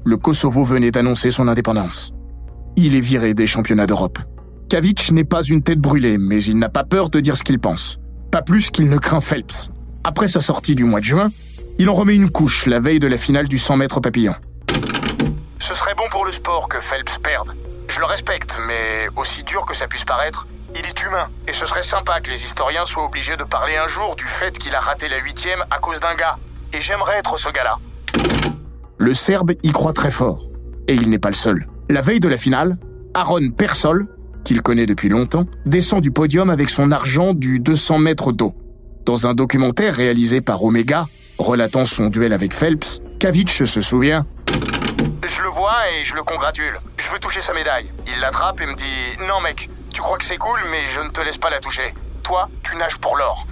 Le 0.04 0.16
Kosovo 0.16 0.62
venait 0.62 0.92
d'annoncer 0.92 1.30
son 1.30 1.48
indépendance. 1.48 2.12
Il 2.76 2.94
est 2.94 3.00
viré 3.00 3.34
des 3.34 3.46
championnats 3.46 3.88
d'Europe. 3.88 4.20
Kavic 4.68 5.10
n'est 5.10 5.24
pas 5.24 5.42
une 5.42 5.62
tête 5.62 5.80
brûlée, 5.80 6.16
mais 6.16 6.42
il 6.42 6.58
n'a 6.58 6.68
pas 6.68 6.84
peur 6.84 7.10
de 7.10 7.18
dire 7.18 7.36
ce 7.36 7.42
qu'il 7.42 7.58
pense. 7.58 7.98
Pas 8.30 8.40
plus 8.40 8.70
qu'il 8.70 8.88
ne 8.88 8.98
craint 8.98 9.20
Phelps. 9.20 9.72
Après 10.04 10.26
sa 10.26 10.40
sortie 10.40 10.74
du 10.74 10.84
mois 10.84 11.00
de 11.00 11.04
juin, 11.04 11.30
il 11.78 11.88
en 11.88 11.94
remet 11.94 12.16
une 12.16 12.30
couche 12.30 12.66
la 12.66 12.80
veille 12.80 12.98
de 12.98 13.06
la 13.06 13.16
finale 13.16 13.46
du 13.46 13.58
100 13.58 13.76
mètres 13.76 14.00
papillon. 14.00 14.34
Ce 15.60 15.74
serait 15.74 15.94
bon 15.94 16.04
pour 16.10 16.24
le 16.24 16.32
sport 16.32 16.68
que 16.68 16.78
Phelps 16.78 17.18
perde. 17.18 17.54
Je 17.88 18.00
le 18.00 18.06
respecte, 18.06 18.58
mais 18.66 19.06
aussi 19.16 19.44
dur 19.44 19.64
que 19.64 19.76
ça 19.76 19.86
puisse 19.86 20.04
paraître, 20.04 20.48
il 20.74 20.84
est 20.84 21.02
humain. 21.04 21.28
Et 21.46 21.52
ce 21.52 21.66
serait 21.66 21.82
sympa 21.82 22.20
que 22.20 22.30
les 22.30 22.44
historiens 22.44 22.84
soient 22.84 23.04
obligés 23.04 23.36
de 23.36 23.44
parler 23.44 23.76
un 23.76 23.86
jour 23.86 24.16
du 24.16 24.24
fait 24.24 24.58
qu'il 24.58 24.74
a 24.74 24.80
raté 24.80 25.08
la 25.08 25.18
huitième 25.18 25.64
à 25.70 25.78
cause 25.78 26.00
d'un 26.00 26.14
gars. 26.14 26.36
Et 26.72 26.80
j'aimerais 26.80 27.18
être 27.18 27.38
ce 27.38 27.50
gars-là. 27.50 27.78
Le 28.98 29.14
Serbe 29.14 29.52
y 29.62 29.70
croit 29.70 29.92
très 29.92 30.10
fort. 30.10 30.48
Et 30.88 30.94
il 30.94 31.10
n'est 31.10 31.18
pas 31.18 31.30
le 31.30 31.34
seul. 31.34 31.68
La 31.88 32.00
veille 32.00 32.20
de 32.20 32.28
la 32.28 32.38
finale, 32.38 32.76
Aaron 33.14 33.50
Persol, 33.50 34.08
qu'il 34.44 34.62
connaît 34.62 34.86
depuis 34.86 35.08
longtemps, 35.08 35.46
descend 35.64 36.00
du 36.00 36.10
podium 36.10 36.50
avec 36.50 36.70
son 36.70 36.90
argent 36.90 37.34
du 37.34 37.60
200 37.60 37.98
mètres 37.98 38.32
d'eau. 38.32 38.54
Dans 39.04 39.26
un 39.26 39.34
documentaire 39.34 39.94
réalisé 39.94 40.40
par 40.40 40.62
Omega, 40.62 41.06
relatant 41.36 41.86
son 41.86 42.06
duel 42.06 42.32
avec 42.32 42.54
Phelps, 42.54 43.00
Kavic 43.18 43.50
se 43.50 43.80
souvient 43.80 44.24
Je 45.26 45.42
le 45.42 45.48
vois 45.48 45.72
et 45.90 46.04
je 46.04 46.14
le 46.14 46.22
congratule. 46.22 46.78
Je 46.98 47.10
veux 47.10 47.18
toucher 47.18 47.40
sa 47.40 47.52
médaille. 47.52 47.86
Il 48.14 48.20
l'attrape 48.20 48.60
et 48.60 48.66
me 48.66 48.74
dit 48.76 49.26
Non, 49.26 49.40
mec, 49.42 49.68
tu 49.92 50.00
crois 50.00 50.18
que 50.18 50.24
c'est 50.24 50.36
cool, 50.36 50.58
mais 50.70 50.86
je 50.94 51.00
ne 51.00 51.08
te 51.08 51.20
laisse 51.20 51.36
pas 51.36 51.50
la 51.50 51.58
toucher. 51.58 51.92
Toi, 52.22 52.48
tu 52.62 52.76
nages 52.76 52.98
pour 52.98 53.16
l'or. 53.16 53.44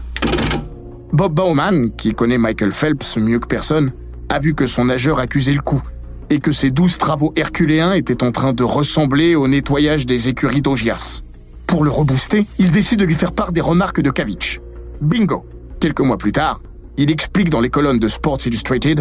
Bob 1.13 1.35
Bauman, 1.35 1.91
qui 1.97 2.15
connaît 2.15 2.39
Michael 2.39 2.71
Phelps 2.71 3.17
mieux 3.17 3.41
que 3.41 3.49
personne, 3.49 3.93
a 4.29 4.39
vu 4.39 4.55
que 4.55 4.67
son 4.67 4.85
nageur 4.85 5.19
accusait 5.19 5.53
le 5.53 5.61
coup 5.61 5.83
et 6.31 6.39
que 6.39 6.53
ses 6.53 6.71
douze 6.71 6.97
travaux 6.97 7.33
herculéens 7.35 7.95
étaient 7.95 8.23
en 8.23 8.31
train 8.31 8.53
de 8.53 8.63
ressembler 8.63 9.35
au 9.35 9.49
nettoyage 9.49 10.07
des 10.07 10.29
écuries 10.29 10.63
d'Ogias. 10.63 11.23
Pour 11.67 11.83
le 11.83 11.91
rebooster, 11.91 12.47
il 12.61 12.71
décide 12.71 13.01
de 13.01 13.05
lui 13.05 13.17
faire 13.17 13.33
part 13.33 13.51
des 13.51 13.61
remarques 13.61 14.01
de 14.01 14.11
Kavic. 14.11 14.61
Bingo 15.01 15.47
Quelques 15.81 16.01
mois 16.01 16.19
plus 16.19 16.33
tard, 16.33 16.61
il 16.99 17.11
explique 17.11 17.49
dans 17.49 17.61
les 17.61 17.71
colonnes 17.71 17.99
de 17.99 18.07
Sports 18.07 18.39
Illustrated 18.45 19.01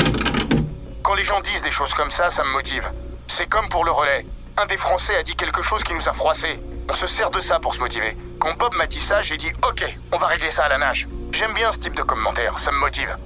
Quand 1.03 1.13
les 1.15 1.25
gens 1.25 1.41
disent 1.41 1.61
des 1.61 1.71
choses 1.71 1.93
comme 1.93 2.09
ça, 2.09 2.29
ça 2.29 2.45
me 2.45 2.51
motive. 2.51 2.85
C'est 3.27 3.49
comme 3.49 3.67
pour 3.67 3.83
le 3.83 3.91
relais. 3.91 4.25
Un 4.57 4.65
des 4.67 4.77
Français 4.77 5.15
a 5.19 5.23
dit 5.23 5.35
quelque 5.35 5.61
chose 5.61 5.83
qui 5.83 5.93
nous 5.93 6.07
a 6.07 6.13
froissés. 6.13 6.57
On 6.89 6.93
se 6.93 7.05
sert 7.05 7.31
de 7.31 7.41
ça 7.41 7.59
pour 7.59 7.75
se 7.75 7.79
motiver. 7.79 8.15
Quand 8.39 8.57
Bob 8.57 8.73
m'a 8.77 8.87
dit 8.87 8.99
ça, 8.99 9.21
j'ai 9.21 9.35
dit 9.35 9.49
Ok, 9.67 9.83
on 10.13 10.17
va 10.17 10.27
régler 10.27 10.49
ça 10.49 10.63
à 10.63 10.69
la 10.69 10.77
nage. 10.77 11.09
J'aime 11.33 11.53
bien 11.53 11.69
ce 11.73 11.79
type 11.79 11.95
de 11.95 12.01
commentaire, 12.01 12.57
ça 12.59 12.71
me 12.71 12.77
motive. 12.77 13.17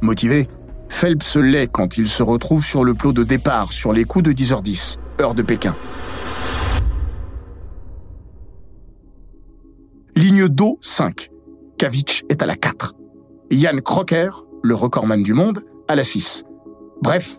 Motivé, 0.00 0.48
Phelps 0.88 1.36
l'est 1.36 1.68
quand 1.68 1.96
il 1.96 2.08
se 2.08 2.24
retrouve 2.24 2.64
sur 2.64 2.82
le 2.82 2.94
plot 2.94 3.12
de 3.12 3.22
départ 3.22 3.70
sur 3.70 3.92
les 3.92 4.04
coups 4.04 4.24
de 4.24 4.32
10h10, 4.32 4.98
heure 5.20 5.34
de 5.34 5.42
Pékin. 5.42 5.76
Ligne 10.16 10.48
d'eau 10.48 10.78
5. 10.82 11.30
Kavic 11.78 12.24
est 12.28 12.42
à 12.42 12.46
la 12.46 12.56
4. 12.56 12.94
Yann 13.52 13.80
Crocker, 13.80 14.30
le 14.64 14.74
recordman 14.74 15.22
du 15.22 15.32
monde, 15.32 15.64
à 15.86 15.94
la 15.94 16.02
6. 16.02 16.44
Bref, 17.02 17.38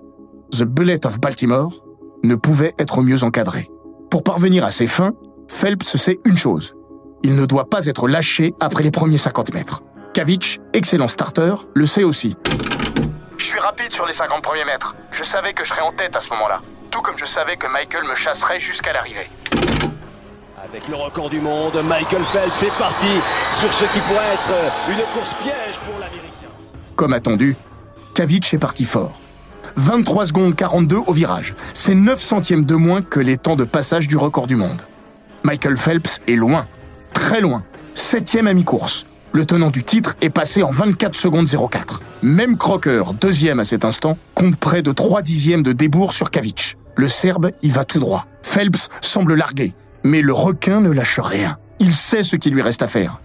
The 0.52 0.64
Bullet 0.64 1.06
of 1.06 1.20
Baltimore 1.20 1.84
ne 2.24 2.36
pouvait 2.36 2.74
être 2.80 3.02
mieux 3.02 3.24
encadré. 3.24 3.70
Pour 4.10 4.24
parvenir 4.24 4.64
à 4.64 4.72
ses 4.72 4.88
fins, 4.88 5.12
Phelps 5.50 5.98
sait 5.98 6.20
une 6.26 6.38
chose. 6.38 6.74
Il 7.22 7.36
ne 7.36 7.46
doit 7.46 7.70
pas 7.70 7.86
être 7.88 8.08
lâché 8.08 8.54
après 8.62 8.82
les 8.82 8.92
premiers 8.92 9.18
50 9.18 9.54
mètres. 9.54 9.84
Kavic, 10.14 10.62
excellent 10.74 11.10
starter, 11.10 11.56
le 11.76 11.86
sait 11.86 12.06
aussi. 12.06 12.38
Je 13.38 13.44
suis 13.44 13.60
rapide 13.60 13.92
sur 13.92 14.06
les 14.06 14.14
50 14.14 14.42
premiers 14.42 14.66
mètres. 14.66 14.96
Je 15.12 15.24
savais 15.24 15.52
que 15.52 15.66
je 15.66 15.70
serais 15.70 15.82
en 15.82 15.92
tête 15.92 16.16
à 16.16 16.22
ce 16.22 16.30
moment-là. 16.30 16.62
Tout 16.92 17.02
comme 17.02 17.18
je 17.18 17.26
savais 17.26 17.58
que 17.58 17.68
Michael 17.68 18.06
me 18.06 18.16
chasserait 18.16 18.60
jusqu'à 18.60 18.94
l'arrivée. 18.94 19.30
Avec 20.62 20.90
le 20.90 20.96
record 20.96 21.30
du 21.30 21.40
monde, 21.40 21.74
Michael 21.88 22.24
Phelps 22.24 22.64
est 22.64 22.78
parti 22.78 23.08
sur 23.60 23.72
ce 23.72 23.86
qui 23.86 24.00
pourrait 24.02 24.34
être 24.34 24.54
une 24.90 25.06
course 25.14 25.34
piège 25.36 25.80
pour 25.86 25.98
l'Américain. 26.00 26.50
Comme 26.98 27.14
attendu, 27.14 27.56
Kavic 28.14 28.54
est 28.54 28.58
parti 28.58 28.84
fort. 28.84 29.14
23 29.78 30.26
secondes 30.26 30.56
42 30.56 30.98
au 31.08 31.14
virage. 31.14 31.56
C'est 31.74 31.96
9 31.96 32.22
centièmes 32.22 32.66
de 32.66 32.76
moins 32.76 33.02
que 33.02 33.22
les 33.22 33.38
temps 33.38 33.56
de 33.56 33.64
passage 33.64 34.10
du 34.10 34.18
record 34.18 34.48
du 34.48 34.58
monde. 34.58 34.82
Michael 35.44 35.78
Phelps 35.78 36.20
est 36.28 36.36
loin, 36.36 36.68
très 37.14 37.40
loin, 37.40 37.64
septième 37.94 38.48
à 38.48 38.54
mi-course. 38.54 39.06
Le 39.32 39.46
tenant 39.46 39.70
du 39.70 39.84
titre 39.84 40.16
est 40.22 40.30
passé 40.30 40.62
en 40.62 40.72
24 40.72 41.16
secondes 41.16 41.48
04. 41.48 42.02
Même 42.22 42.58
Crocker, 42.58 43.04
deuxième 43.22 43.62
à 43.62 43.64
cet 43.64 43.86
instant, 43.86 44.18
compte 44.36 44.58
près 44.58 44.82
de 44.82 44.92
3 44.92 45.22
dixièmes 45.22 45.64
de 45.64 45.72
débours 45.72 46.12
sur 46.12 46.32
Kavic. 46.32 46.78
Le 46.96 47.08
Serbe 47.08 47.52
y 47.62 47.70
va 47.70 47.86
tout 47.86 48.00
droit. 48.00 48.26
Phelps 48.42 48.90
semble 49.00 49.36
largué, 49.36 49.74
mais 50.04 50.22
le 50.22 50.34
requin 50.34 50.82
ne 50.82 50.92
lâche 50.92 51.20
rien. 51.20 51.58
Il 51.80 51.94
sait 51.94 52.24
ce 52.24 52.36
qu'il 52.36 52.54
lui 52.54 52.62
reste 52.62 52.82
à 52.82 52.88
faire. 52.88 53.20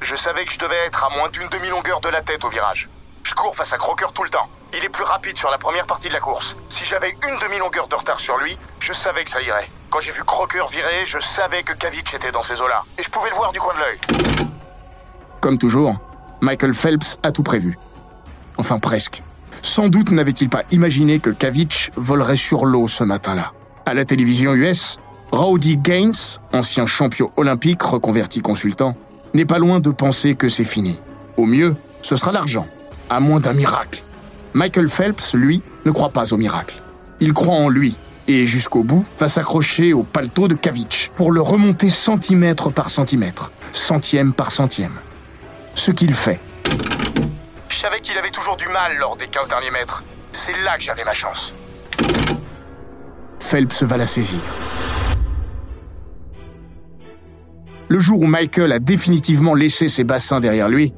Je 0.00 0.16
savais 0.16 0.44
que 0.44 0.52
je 0.52 0.58
devais 0.58 0.86
être 0.86 1.04
à 1.04 1.16
moins 1.16 1.28
d'une 1.30 1.48
demi-longueur 1.48 2.00
de 2.00 2.08
la 2.08 2.22
tête 2.22 2.44
au 2.44 2.48
virage. 2.48 2.88
Je 3.22 3.34
cours 3.34 3.54
face 3.54 3.72
à 3.72 3.78
Crocker 3.78 4.12
tout 4.14 4.24
le 4.24 4.30
temps. 4.30 4.48
Il 4.76 4.84
est 4.84 4.88
plus 4.88 5.04
rapide 5.04 5.36
sur 5.36 5.50
la 5.50 5.58
première 5.58 5.86
partie 5.86 6.08
de 6.08 6.12
la 6.12 6.20
course. 6.20 6.56
Si 6.70 6.84
j'avais 6.84 7.10
une 7.10 7.38
demi-longueur 7.38 7.86
de 7.88 7.94
retard 7.94 8.18
sur 8.18 8.36
lui, 8.38 8.56
je 8.80 8.92
savais 8.92 9.24
que 9.24 9.30
ça 9.30 9.40
irait. 9.42 9.68
Quand 9.90 10.00
j'ai 10.00 10.12
vu 10.12 10.24
Crocker 10.24 10.64
virer, 10.70 11.04
je 11.06 11.18
savais 11.18 11.62
que 11.62 11.74
Kavic 11.74 12.14
était 12.14 12.32
dans 12.32 12.42
ces 12.42 12.60
eaux-là. 12.60 12.82
Et 12.98 13.02
je 13.02 13.10
pouvais 13.10 13.30
le 13.30 13.36
voir 13.36 13.52
du 13.52 13.60
coin 13.60 13.74
de 13.74 13.78
l'œil. 13.78 14.48
Comme 15.40 15.58
toujours, 15.58 15.96
Michael 16.40 16.72
Phelps 16.72 17.18
a 17.22 17.30
tout 17.30 17.42
prévu. 17.42 17.78
Enfin 18.56 18.78
presque. 18.78 19.22
Sans 19.60 19.88
doute 19.88 20.10
n'avait-il 20.10 20.48
pas 20.48 20.62
imaginé 20.70 21.20
que 21.20 21.30
Kavic 21.30 21.92
volerait 21.96 22.36
sur 22.36 22.64
l'eau 22.64 22.88
ce 22.88 23.04
matin-là. 23.04 23.52
À 23.86 23.94
la 23.94 24.04
télévision 24.04 24.54
US, 24.54 24.98
Rowdy 25.32 25.78
Gaines, 25.78 26.12
ancien 26.52 26.84
champion 26.84 27.32
olympique 27.36 27.82
reconverti 27.82 28.42
consultant, 28.42 28.94
n'est 29.32 29.46
pas 29.46 29.58
loin 29.58 29.80
de 29.80 29.88
penser 29.88 30.34
que 30.34 30.46
c'est 30.50 30.62
fini. 30.62 31.00
Au 31.38 31.46
mieux, 31.46 31.74
ce 32.02 32.16
sera 32.16 32.32
l'argent, 32.32 32.66
à 33.08 33.18
moins 33.18 33.40
d'un 33.40 33.54
miracle. 33.54 34.02
Michael 34.52 34.90
Phelps, 34.90 35.32
lui, 35.32 35.62
ne 35.86 35.90
croit 35.90 36.10
pas 36.10 36.34
au 36.34 36.36
miracle. 36.36 36.82
Il 37.20 37.32
croit 37.32 37.54
en 37.54 37.70
lui 37.70 37.96
et 38.28 38.44
jusqu'au 38.44 38.82
bout 38.84 39.06
va 39.18 39.26
s'accrocher 39.26 39.94
au 39.94 40.02
paletot 40.02 40.48
de 40.48 40.54
Kavic 40.54 41.10
pour 41.16 41.32
le 41.32 41.40
remonter 41.40 41.88
centimètre 41.88 42.70
par 42.70 42.90
centimètre, 42.90 43.52
centième 43.72 44.34
par 44.34 44.52
centième. 44.52 44.98
Ce 45.74 45.90
qu'il 45.92 46.12
fait. 46.12 46.40
Je 47.70 47.76
savais 47.76 48.00
qu'il 48.00 48.18
avait 48.18 48.30
toujours 48.30 48.58
du 48.58 48.68
mal 48.68 48.98
lors 48.98 49.16
des 49.16 49.28
15 49.28 49.48
derniers 49.48 49.70
mètres. 49.70 50.04
C'est 50.32 50.52
là 50.62 50.76
que 50.76 50.82
j'avais 50.82 51.04
ma 51.04 51.14
chance. 51.14 51.54
Phelps 53.40 53.82
va 53.82 53.96
la 53.96 54.06
saisir. 54.06 54.40
Le 57.92 58.00
jour 58.00 58.22
où 58.22 58.26
Michael 58.26 58.72
a 58.72 58.78
définitivement 58.78 59.52
laissé 59.52 59.86
ses 59.86 60.02
bassins 60.02 60.40
derrière 60.40 60.70
lui, 60.70 60.94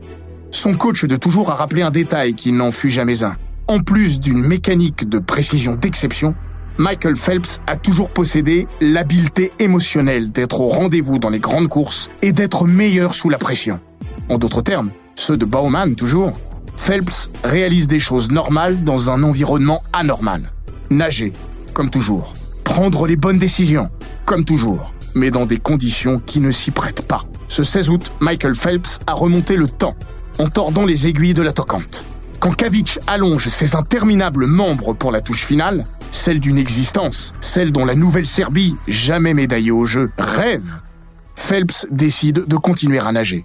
son 0.52 0.76
coach 0.76 1.04
de 1.04 1.16
toujours 1.16 1.50
a 1.50 1.57
rappelé 1.57 1.83
un 1.83 1.90
détail 1.90 2.35
qui 2.35 2.52
n'en 2.52 2.70
fut 2.70 2.88
jamais 2.88 3.24
un. 3.24 3.35
En 3.66 3.80
plus 3.80 4.20
d'une 4.20 4.40
mécanique 4.40 5.09
de 5.09 5.18
précision 5.18 5.74
d'exception, 5.74 6.37
Michael 6.78 7.16
Phelps 7.16 7.61
a 7.66 7.76
toujours 7.76 8.11
possédé 8.11 8.68
l'habileté 8.80 9.50
émotionnelle 9.59 10.30
d'être 10.30 10.61
au 10.61 10.68
rendez-vous 10.68 11.18
dans 11.18 11.30
les 11.30 11.40
grandes 11.40 11.66
courses 11.66 12.11
et 12.22 12.33
d'être 12.33 12.64
meilleur 12.68 13.16
sous 13.16 13.28
la 13.28 13.38
pression. 13.38 13.80
En 14.28 14.38
d'autres 14.38 14.62
termes, 14.62 14.92
ceux 15.16 15.37
de 15.37 15.44
Bauman 15.44 15.96
toujours, 15.96 16.33
Phelps 16.76 17.28
réalise 17.42 17.88
des 17.88 17.98
choses 17.98 18.30
normales 18.30 18.85
dans 18.85 19.11
un 19.11 19.24
environnement 19.24 19.83
anormal. 19.92 20.52
Nager, 20.90 21.33
comme 21.72 21.90
toujours. 21.90 22.35
Prendre 22.62 23.09
les 23.09 23.16
bonnes 23.16 23.38
décisions, 23.38 23.90
comme 24.26 24.44
toujours. 24.44 24.94
Mais 25.14 25.31
dans 25.31 25.46
des 25.46 25.59
conditions 25.59 26.18
qui 26.18 26.40
ne 26.40 26.50
s'y 26.50 26.70
prêtent 26.70 27.07
pas. 27.07 27.22
Ce 27.48 27.62
16 27.62 27.90
août, 27.90 28.11
Michael 28.20 28.55
Phelps 28.55 28.98
a 29.07 29.12
remonté 29.12 29.57
le 29.57 29.68
temps 29.68 29.94
en 30.38 30.48
tordant 30.48 30.85
les 30.85 31.07
aiguilles 31.07 31.35
de 31.35 31.42
la 31.42 31.53
toquante. 31.53 32.05
Quand 32.40 32.55
Kavic 32.55 32.98
allonge 33.07 33.48
ses 33.48 33.77
interminables 33.77 34.46
membres 34.46 34.92
pour 34.92 35.12
la 35.12 35.20
touche 35.20 35.44
finale, 35.44 35.87
celle 36.11 36.40
d'une 36.40 36.59
existence, 36.59 37.33
celle 37.40 37.72
dont 37.72 37.85
la 37.85 37.94
nouvelle 37.94 38.27
Serbie, 38.27 38.77
jamais 38.87 39.35
médaillée 39.35 39.70
au 39.70 39.85
jeu, 39.85 40.11
rêve, 40.18 40.77
Phelps 41.37 41.87
décide 41.90 42.44
de 42.46 42.57
continuer 42.57 42.98
à 42.98 43.12
nager. 43.12 43.44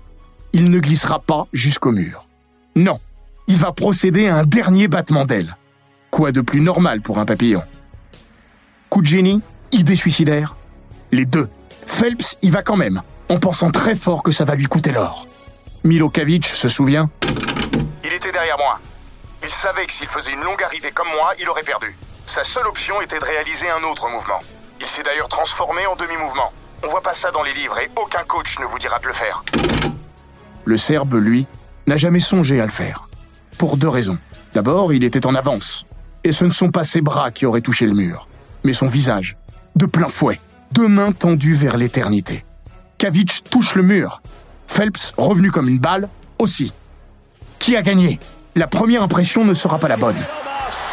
Il 0.54 0.70
ne 0.70 0.80
glissera 0.80 1.20
pas 1.20 1.48
jusqu'au 1.54 1.92
mur. 1.92 2.28
Non, 2.76 3.00
il 3.48 3.58
va 3.58 3.72
procéder 3.72 4.28
à 4.28 4.38
un 4.38 4.44
dernier 4.44 4.88
battement 4.88 5.26
d'aile. 5.26 5.56
Quoi 6.12 6.32
de 6.32 6.42
plus 6.42 6.62
normal 6.62 7.02
pour 7.02 7.20
un 7.20 7.26
papillon? 7.26 7.64
Coup 8.90 9.02
de 9.02 9.08
génie 9.08 9.42
Idée 9.72 9.96
suicidaire 9.96 10.56
Les 11.12 11.26
deux. 11.26 11.48
Phelps 11.90 12.38
y 12.42 12.50
va 12.50 12.64
quand 12.64 12.78
même, 12.78 13.02
en 13.28 13.40
pensant 13.40 13.72
très 13.72 13.96
fort 13.96 14.24
que 14.24 14.32
ça 14.32 14.46
va 14.46 14.56
lui 14.56 14.68
coûter 14.68 14.92
l'or. 14.92 15.28
Milo 15.84 16.10
Kavic 16.10 16.46
se 16.46 16.68
souvient 16.68 17.10
Il 18.04 18.14
était 18.14 18.32
derrière 18.32 18.58
moi. 18.58 18.80
Il 19.44 19.50
savait 19.50 19.86
que 19.86 19.94
s'il 19.94 20.08
faisait 20.08 20.32
une 20.32 20.42
longue 20.42 20.64
arrivée 20.64 20.92
comme 20.92 21.08
moi, 21.08 21.34
il 21.42 21.50
aurait 21.50 21.64
perdu. 21.64 21.96
Sa 22.26 22.44
seule 22.44 22.68
option 22.68 23.02
était 23.02 23.20
de 23.20 23.26
réaliser 23.26 23.70
un 23.70 23.84
autre 23.84 24.10
mouvement. 24.10 24.40
Il 24.80 24.86
s'est 24.86 25.04
d'ailleurs 25.04 25.28
transformé 25.28 25.86
en 25.88 25.96
demi-mouvement. 25.96 26.54
On 26.84 26.88
voit 26.88 27.02
pas 27.02 27.14
ça 27.14 27.32
dans 27.32 27.44
les 27.44 27.54
livres 27.54 27.80
et 27.80 27.90
aucun 28.02 28.24
coach 28.24 28.60
ne 28.60 28.66
vous 28.66 28.80
dira 28.80 29.00
de 29.00 29.08
le 29.08 29.14
faire. 29.14 29.44
Le 30.64 30.78
Serbe, 30.78 31.16
lui, 31.16 31.48
n'a 31.88 31.98
jamais 31.98 32.22
songé 32.22 32.62
à 32.62 32.66
le 32.66 32.72
faire. 32.72 33.10
Pour 33.58 33.76
deux 33.76 33.90
raisons. 33.90 34.18
D'abord, 34.54 34.94
il 34.94 35.04
était 35.04 35.26
en 35.26 35.36
avance. 35.36 35.86
Et 36.24 36.32
ce 36.32 36.46
ne 36.46 36.52
sont 36.52 36.72
pas 36.72 36.84
ses 36.84 37.02
bras 37.02 37.32
qui 37.32 37.46
auraient 37.46 37.62
touché 37.62 37.86
le 37.86 37.94
mur, 37.94 38.28
mais 38.64 38.74
son 38.74 38.88
visage, 38.88 39.38
de 39.76 39.86
plein 39.86 40.08
fouet, 40.08 40.40
deux 40.72 40.88
mains 40.88 41.12
tendues 41.12 41.54
vers 41.56 41.78
l'éternité. 41.78 42.46
Kavic 42.98 43.44
touche 43.50 43.76
le 43.76 43.84
mur. 43.84 44.22
Phelps, 44.68 45.14
revenu 45.18 45.52
comme 45.52 45.68
une 45.68 45.80
balle, 45.80 46.10
aussi. 46.38 46.74
Qui 47.58 47.76
a 47.76 47.82
gagné? 47.82 48.20
La 48.56 48.68
première 48.68 49.04
impression 49.04 49.46
ne 49.46 49.54
sera 49.54 49.80
pas 49.80 49.88
la 49.88 49.98
bonne. 49.98 50.18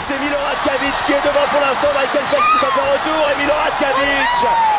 C'est 0.00 0.18
Milorad 0.20 0.56
Kavic 0.64 0.94
qui 1.04 1.12
est 1.12 1.22
devant 1.24 1.46
pour 1.50 1.60
l'instant. 1.60 1.88
Michael 1.94 2.24
Phelps 2.30 2.52
qui 2.60 2.64
est 2.64 2.78
en 2.78 2.86
retour. 2.94 3.22
Et 3.32 3.36
Milorad 3.42 3.74
Kavic 3.80 4.34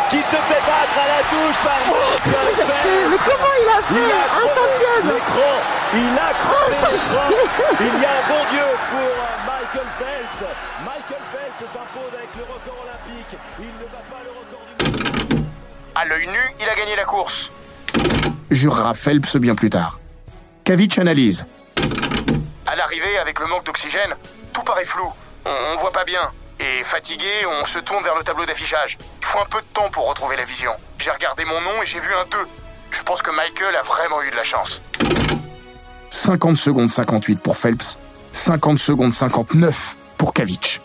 qui 0.10 0.22
se 0.24 0.40
fait 0.48 0.64
battre 0.64 0.98
à 0.98 1.08
la 1.08 1.22
touche 1.28 1.60
par 1.64 1.80
Michael 1.84 2.68
Phelps. 2.68 3.10
Mais 3.12 3.20
comment 3.28 3.54
il 3.60 3.70
a 3.76 3.82
fait? 3.84 4.08
Un 4.08 4.48
centième 4.48 5.06
L'écran, 5.16 5.54
il 5.94 6.16
a 6.16 6.28
Un 6.28 6.32
l'écran. 6.32 6.64
centième 6.72 7.44
Il 7.82 7.96
y 8.02 8.06
a 8.06 8.14
un 8.14 8.24
bon 8.30 8.44
Dieu 8.52 8.68
pour 8.92 9.12
Michael 9.48 9.90
Phelps. 10.00 10.42
Michael 10.86 11.24
Phelps 11.34 11.66
s'impose 11.72 12.14
avec 12.14 12.32
le 12.38 12.44
record 12.48 12.80
olympique. 12.88 13.34
Il 13.60 13.74
ne 13.74 13.88
bat 13.92 14.06
pas 14.08 14.22
le 14.24 14.32
record 14.32 14.64
du 14.64 15.36
monde. 15.36 15.46
À 16.00 16.06
l'œil 16.06 16.28
nu, 16.28 16.38
il 16.60 16.70
a 16.70 16.76
gagné 16.76 16.96
la 16.96 17.06
course. 17.06 17.50
Jurera 18.52 18.94
Phelps 18.94 19.36
bien 19.38 19.56
plus 19.56 19.72
tard. 19.72 20.00
Kavic 20.64 21.00
analyse. 21.00 21.48
À 22.68 22.76
l'arrivée, 22.76 23.18
avec 23.18 23.40
le 23.40 23.48
manque 23.48 23.66
d'oxygène, 23.66 24.14
tout 24.54 24.62
paraît 24.62 24.86
flou. 24.86 25.12
On, 25.44 25.50
on 25.74 25.78
voit 25.78 25.92
pas 25.92 26.06
bien. 26.06 26.22
Et 26.60 26.84
fatigué, 26.84 27.26
on 27.62 27.66
se 27.66 27.80
tourne 27.80 28.04
vers 28.04 28.16
le 28.16 28.24
tableau 28.24 28.46
d'affichage. 28.46 29.00
Il 29.22 29.26
faut 29.26 29.40
un 29.40 29.46
peu 29.50 29.58
de 29.60 29.66
temps 29.74 29.90
pour 29.90 30.08
retrouver 30.08 30.36
la 30.36 30.46
vision. 30.46 30.72
J'ai 31.00 31.10
regardé 31.10 31.46
mon 31.46 31.60
nom 31.62 31.82
et 31.82 31.86
j'ai 31.88 32.00
vu 32.00 32.10
un 32.14 32.26
2. 32.30 32.38
Je 32.92 33.02
pense 33.02 33.24
que 33.24 33.32
Michael 33.32 33.76
a 33.76 33.82
vraiment 33.82 34.22
eu 34.22 34.30
de 34.30 34.36
la 34.36 34.44
chance. 34.44 34.84
50 36.12 36.58
secondes 36.58 36.90
58 36.90 37.40
pour 37.40 37.58
Phelps, 37.58 37.98
50 38.34 38.78
secondes 38.78 39.14
59 39.14 39.98
pour 40.20 40.32
Kavic. 40.36 40.80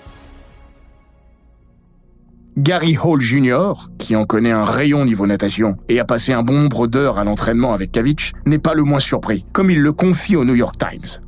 Gary 2.59 2.99
Hall 3.03 3.19
Jr., 3.19 3.73
qui 3.99 4.15
en 4.15 4.27
connaît 4.27 4.51
un 4.51 4.67
rayon 4.67 5.07
niveau 5.07 5.27
natation 5.27 5.79
et 5.89 5.99
a 5.99 6.05
passé 6.05 6.35
un 6.35 6.43
bon 6.43 6.53
nombre 6.53 6.87
d'heures 6.87 7.19
à 7.19 7.25
l'entraînement 7.25 7.73
avec 7.73 7.93
Kavic, 7.93 8.35
n'est 8.45 8.59
pas 8.59 8.75
le 8.75 8.83
moins 8.83 9.01
surpris, 9.01 9.47
comme 9.55 9.71
il 9.71 9.81
le 9.81 9.93
confie 9.93 10.37
au 10.37 10.45
New 10.45 10.55
York 10.55 10.77
Times. 10.77 11.23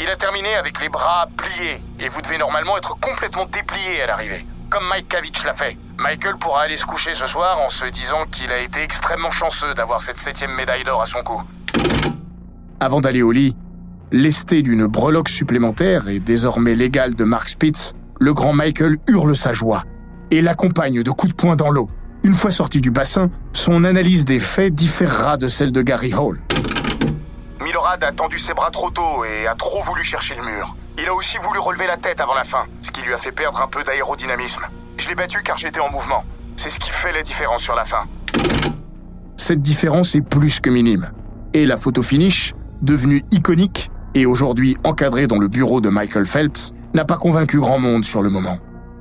Il 0.00 0.08
a 0.08 0.16
terminé 0.16 0.54
avec 0.54 0.80
les 0.80 0.88
bras 0.88 1.26
pliés 1.36 1.76
et 2.00 2.08
vous 2.08 2.22
devez 2.22 2.38
normalement 2.38 2.78
être 2.78 2.98
complètement 2.98 3.44
déplié 3.44 4.00
à 4.02 4.06
l'arrivée, 4.06 4.46
comme 4.70 4.84
Mike 4.88 5.06
Kavic 5.06 5.44
l'a 5.44 5.52
fait. 5.52 5.76
Michael 5.98 6.36
pourra 6.40 6.62
aller 6.62 6.78
se 6.78 6.86
coucher 6.86 7.14
ce 7.14 7.26
soir 7.26 7.58
en 7.60 7.68
se 7.68 7.84
disant 7.84 8.24
qu'il 8.32 8.50
a 8.50 8.60
été 8.62 8.82
extrêmement 8.82 9.30
chanceux 9.30 9.74
d'avoir 9.74 10.00
cette 10.00 10.18
septième 10.18 10.54
médaille 10.54 10.84
d'or 10.84 11.02
à 11.02 11.06
son 11.06 11.22
cou. 11.22 11.42
Avant 12.80 13.02
d'aller 13.02 13.20
au 13.20 13.32
lit, 13.32 13.54
lesté 14.12 14.62
d'une 14.62 14.86
breloque 14.86 15.28
supplémentaire 15.28 16.08
et 16.08 16.20
désormais 16.20 16.74
légale 16.74 17.14
de 17.14 17.24
Mark 17.24 17.50
Spitz, 17.50 17.92
le 18.18 18.32
grand 18.32 18.54
Michael 18.54 18.96
hurle 19.08 19.36
sa 19.36 19.52
joie 19.52 19.84
et 20.30 20.40
l'accompagne 20.40 21.02
de 21.02 21.10
coups 21.10 21.32
de 21.32 21.36
poing 21.36 21.56
dans 21.56 21.70
l'eau. 21.70 21.88
Une 22.24 22.34
fois 22.34 22.50
sorti 22.50 22.80
du 22.80 22.90
bassin, 22.90 23.30
son 23.52 23.84
analyse 23.84 24.24
des 24.24 24.40
faits 24.40 24.74
différera 24.74 25.36
de 25.36 25.48
celle 25.48 25.72
de 25.72 25.82
Gary 25.82 26.12
Hall. 26.14 26.40
Milorad 27.62 28.02
a 28.02 28.12
tendu 28.12 28.38
ses 28.38 28.54
bras 28.54 28.70
trop 28.70 28.90
tôt 28.90 29.24
et 29.24 29.46
a 29.46 29.54
trop 29.54 29.82
voulu 29.82 30.02
chercher 30.02 30.34
le 30.34 30.42
mur. 30.42 30.74
Il 30.98 31.06
a 31.06 31.14
aussi 31.14 31.36
voulu 31.38 31.58
relever 31.58 31.86
la 31.86 31.96
tête 31.96 32.20
avant 32.20 32.34
la 32.34 32.44
fin, 32.44 32.64
ce 32.82 32.90
qui 32.90 33.02
lui 33.02 33.12
a 33.12 33.18
fait 33.18 33.32
perdre 33.32 33.60
un 33.60 33.68
peu 33.68 33.82
d'aérodynamisme. 33.82 34.62
Je 34.98 35.08
l'ai 35.08 35.14
battu 35.14 35.42
car 35.44 35.56
j'étais 35.56 35.80
en 35.80 35.90
mouvement. 35.90 36.24
C'est 36.56 36.70
ce 36.70 36.78
qui 36.78 36.90
fait 36.90 37.12
la 37.12 37.22
différence 37.22 37.62
sur 37.62 37.74
la 37.74 37.84
fin. 37.84 38.04
Cette 39.36 39.60
différence 39.60 40.14
est 40.14 40.22
plus 40.22 40.60
que 40.60 40.70
minime. 40.70 41.12
Et 41.52 41.66
la 41.66 41.76
photo 41.76 42.02
finish, 42.02 42.54
devenue 42.82 43.22
iconique 43.30 43.90
et 44.14 44.26
aujourd'hui 44.26 44.76
encadrée 44.84 45.26
dans 45.26 45.38
le 45.38 45.48
bureau 45.48 45.80
de 45.80 45.90
Michael 45.90 46.26
Phelps, 46.26 46.72
n'a 46.94 47.04
pas 47.04 47.18
convaincu 47.18 47.58
grand 47.58 47.78
monde 47.78 48.04
sur 48.04 48.22
le 48.22 48.30
moment. 48.30 48.58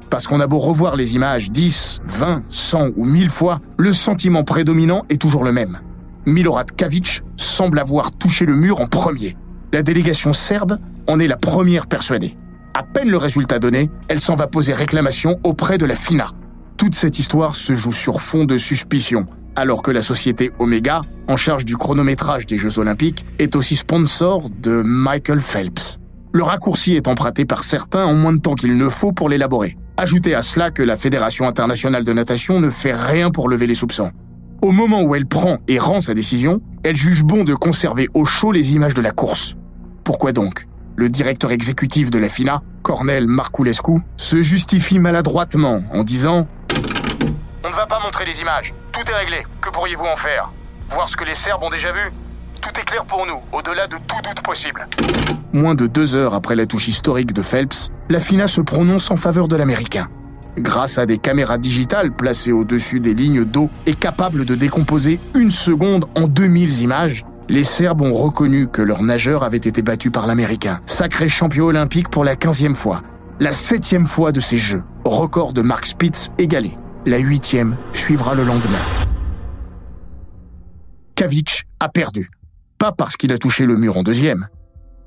Parce 0.10 0.28
qu'on 0.28 0.40
a 0.40 0.48
beau 0.48 0.60
revoir 0.60 0.96
les 0.96 1.16
images 1.16 1.52
10, 1.52 2.02
20, 2.06 2.44
100 2.50 2.90
ou 2.96 3.06
1000 3.06 3.30
fois, 3.30 3.60
le 3.78 3.92
sentiment 3.92 4.44
prédominant 4.44 5.04
est 5.10 5.22
toujours 5.22 5.44
le 5.44 5.52
même. 5.52 5.80
Milorad 6.26 6.72
Kavic 6.72 7.24
semble 7.38 7.80
avoir 7.80 8.12
touché 8.12 8.46
le 8.46 8.56
mur 8.56 8.82
en 8.82 8.88
premier. 8.88 9.36
La 9.74 9.84
délégation 9.84 10.34
serbe 10.34 10.78
en 11.08 11.20
est 11.20 11.28
la 11.28 11.38
première 11.38 11.88
persuadée. 11.88 12.36
À 12.74 12.84
peine 12.84 13.10
le 13.10 13.18
résultat 13.18 13.60
donné, 13.60 13.90
elle 14.08 14.20
s'en 14.20 14.36
va 14.36 14.48
poser 14.48 14.74
réclamation 14.74 15.40
auprès 15.44 15.78
de 15.78 15.86
la 15.86 15.96
FINA. 15.96 16.28
Toute 16.78 16.96
cette 16.96 17.20
histoire 17.20 17.56
se 17.56 17.76
joue 17.76 17.92
sur 17.92 18.22
fond 18.22 18.44
de 18.44 18.58
suspicion, 18.58 19.26
alors 19.56 19.82
que 19.82 19.92
la 19.92 20.02
société 20.02 20.52
Omega, 20.60 21.02
en 21.28 21.38
charge 21.38 21.64
du 21.64 21.78
chronométrage 21.78 22.46
des 22.46 22.58
Jeux 22.58 22.80
Olympiques, 22.80 23.26
est 23.40 23.56
aussi 23.56 23.76
sponsor 23.76 24.50
de 24.62 24.82
Michael 24.84 25.40
Phelps. 25.40 26.00
Le 26.34 26.44
raccourci 26.44 26.96
est 26.96 27.08
emprunté 27.08 27.46
par 27.46 27.64
certains 27.64 28.06
en 28.06 28.14
moins 28.14 28.34
de 28.34 28.40
temps 28.40 28.56
qu'il 28.56 28.76
ne 28.76 28.90
faut 28.90 29.14
pour 29.14 29.30
l'élaborer. 29.30 29.78
Ajoutez 29.98 30.36
à 30.36 30.42
cela 30.42 30.72
que 30.72 30.84
la 30.84 30.98
Fédération 30.98 31.48
internationale 31.48 32.04
de 32.04 32.12
natation 32.12 32.60
ne 32.60 32.70
fait 32.70 32.94
rien 32.94 33.32
pour 33.32 33.48
lever 33.48 33.66
les 33.66 33.76
soupçons. 33.76 34.12
Au 34.62 34.72
moment 34.72 35.02
où 35.04 35.16
elle 35.16 35.26
prend 35.26 35.60
et 35.70 35.80
rend 35.80 36.02
sa 36.02 36.14
décision, 36.14 36.62
elle 36.84 36.98
juge 36.98 37.24
bon 37.24 37.46
de 37.46 37.56
conserver 37.56 38.10
au 38.14 38.26
chaud 38.26 38.52
les 38.52 38.74
images 38.74 38.94
de 38.94 39.02
la 39.02 39.12
course. 39.12 39.56
Pourquoi 40.04 40.34
donc 40.34 40.68
Le 40.98 41.08
directeur 41.08 41.52
exécutif 41.52 42.12
de 42.12 42.18
la 42.20 42.28
FINA, 42.28 42.62
Cornel 42.84 43.26
Marculescu, 43.28 44.02
se 44.18 44.42
justifie 44.42 45.00
maladroitement 45.00 45.82
en 45.94 46.04
disant 46.04 46.46
On 47.64 47.70
ne 47.70 47.76
va 47.76 47.86
pas 47.86 48.02
montrer 48.04 48.26
les 48.26 48.42
images. 48.42 48.74
Tout 48.92 49.10
est 49.10 49.16
réglé. 49.16 49.44
Que 49.62 49.70
pourriez-vous 49.70 50.06
en 50.06 50.18
faire? 50.18 50.52
Voir 50.90 51.08
ce 51.08 51.16
que 51.16 51.24
les 51.24 51.36
Serbes 51.36 51.64
ont 51.64 51.70
déjà 51.70 51.94
vu? 51.94 52.12
Tout 52.66 52.80
est 52.80 52.84
clair 52.84 53.06
pour 53.06 53.28
nous, 53.28 53.40
au-delà 53.56 53.86
de 53.86 53.96
tout 54.08 54.22
doute 54.24 54.42
possible. 54.44 54.88
Moins 55.54 55.76
de 55.76 55.86
deux 55.86 56.16
heures 56.16 56.34
après 56.34 56.56
la 56.56 56.66
touche 56.66 56.88
historique 56.88 57.32
de 57.32 57.44
Phelps, 57.44 57.92
la 58.10 58.20
FINA 58.20 58.48
se 58.48 58.60
prononce 58.60 59.12
en 59.12 59.18
faveur 59.18 59.48
de 59.48 59.56
l'Américain. 59.56 60.08
Grâce 60.58 60.98
à 60.98 61.06
des 61.06 61.20
caméras 61.20 61.60
digitales 61.60 62.12
placées 62.12 62.52
au-dessus 62.52 63.00
des 63.00 63.14
lignes 63.14 63.46
d'eau 63.46 63.70
et 63.86 63.94
capables 63.94 64.46
de 64.46 64.56
décomposer 64.56 65.20
une 65.36 65.52
seconde 65.52 66.06
en 66.16 66.28
2000 66.28 66.82
images, 66.82 67.24
les 67.50 67.64
Serbes 67.64 68.02
ont 68.02 68.14
reconnu 68.14 68.68
que 68.68 68.82
leur 68.82 69.04
nageur 69.04 69.44
avait 69.44 69.58
été 69.58 69.84
battu 69.84 70.10
par 70.10 70.26
l'Américain, 70.26 70.82
sacré 70.88 71.30
champion 71.30 71.66
olympique 71.66 72.10
pour 72.10 72.24
la 72.24 72.36
15e 72.36 72.74
fois, 72.74 73.04
la 73.40 73.54
septième 73.54 74.08
fois 74.08 74.32
de 74.32 74.40
ces 74.40 74.58
Jeux, 74.58 74.84
record 75.04 75.54
de 75.54 75.62
Mark 75.62 75.86
Spitz 75.86 76.32
égalé. 76.40 76.72
La 77.06 77.20
huitième 77.20 77.78
suivra 77.94 78.34
le 78.34 78.44
lendemain. 78.44 78.80
Kavic 81.14 81.66
a 81.80 81.90
perdu. 81.90 82.32
Pas 82.78 82.92
parce 82.92 83.16
qu'il 83.16 83.32
a 83.34 83.38
touché 83.38 83.66
le 83.66 83.78
mur 83.78 83.98
en 83.98 84.04
deuxième, 84.04 84.48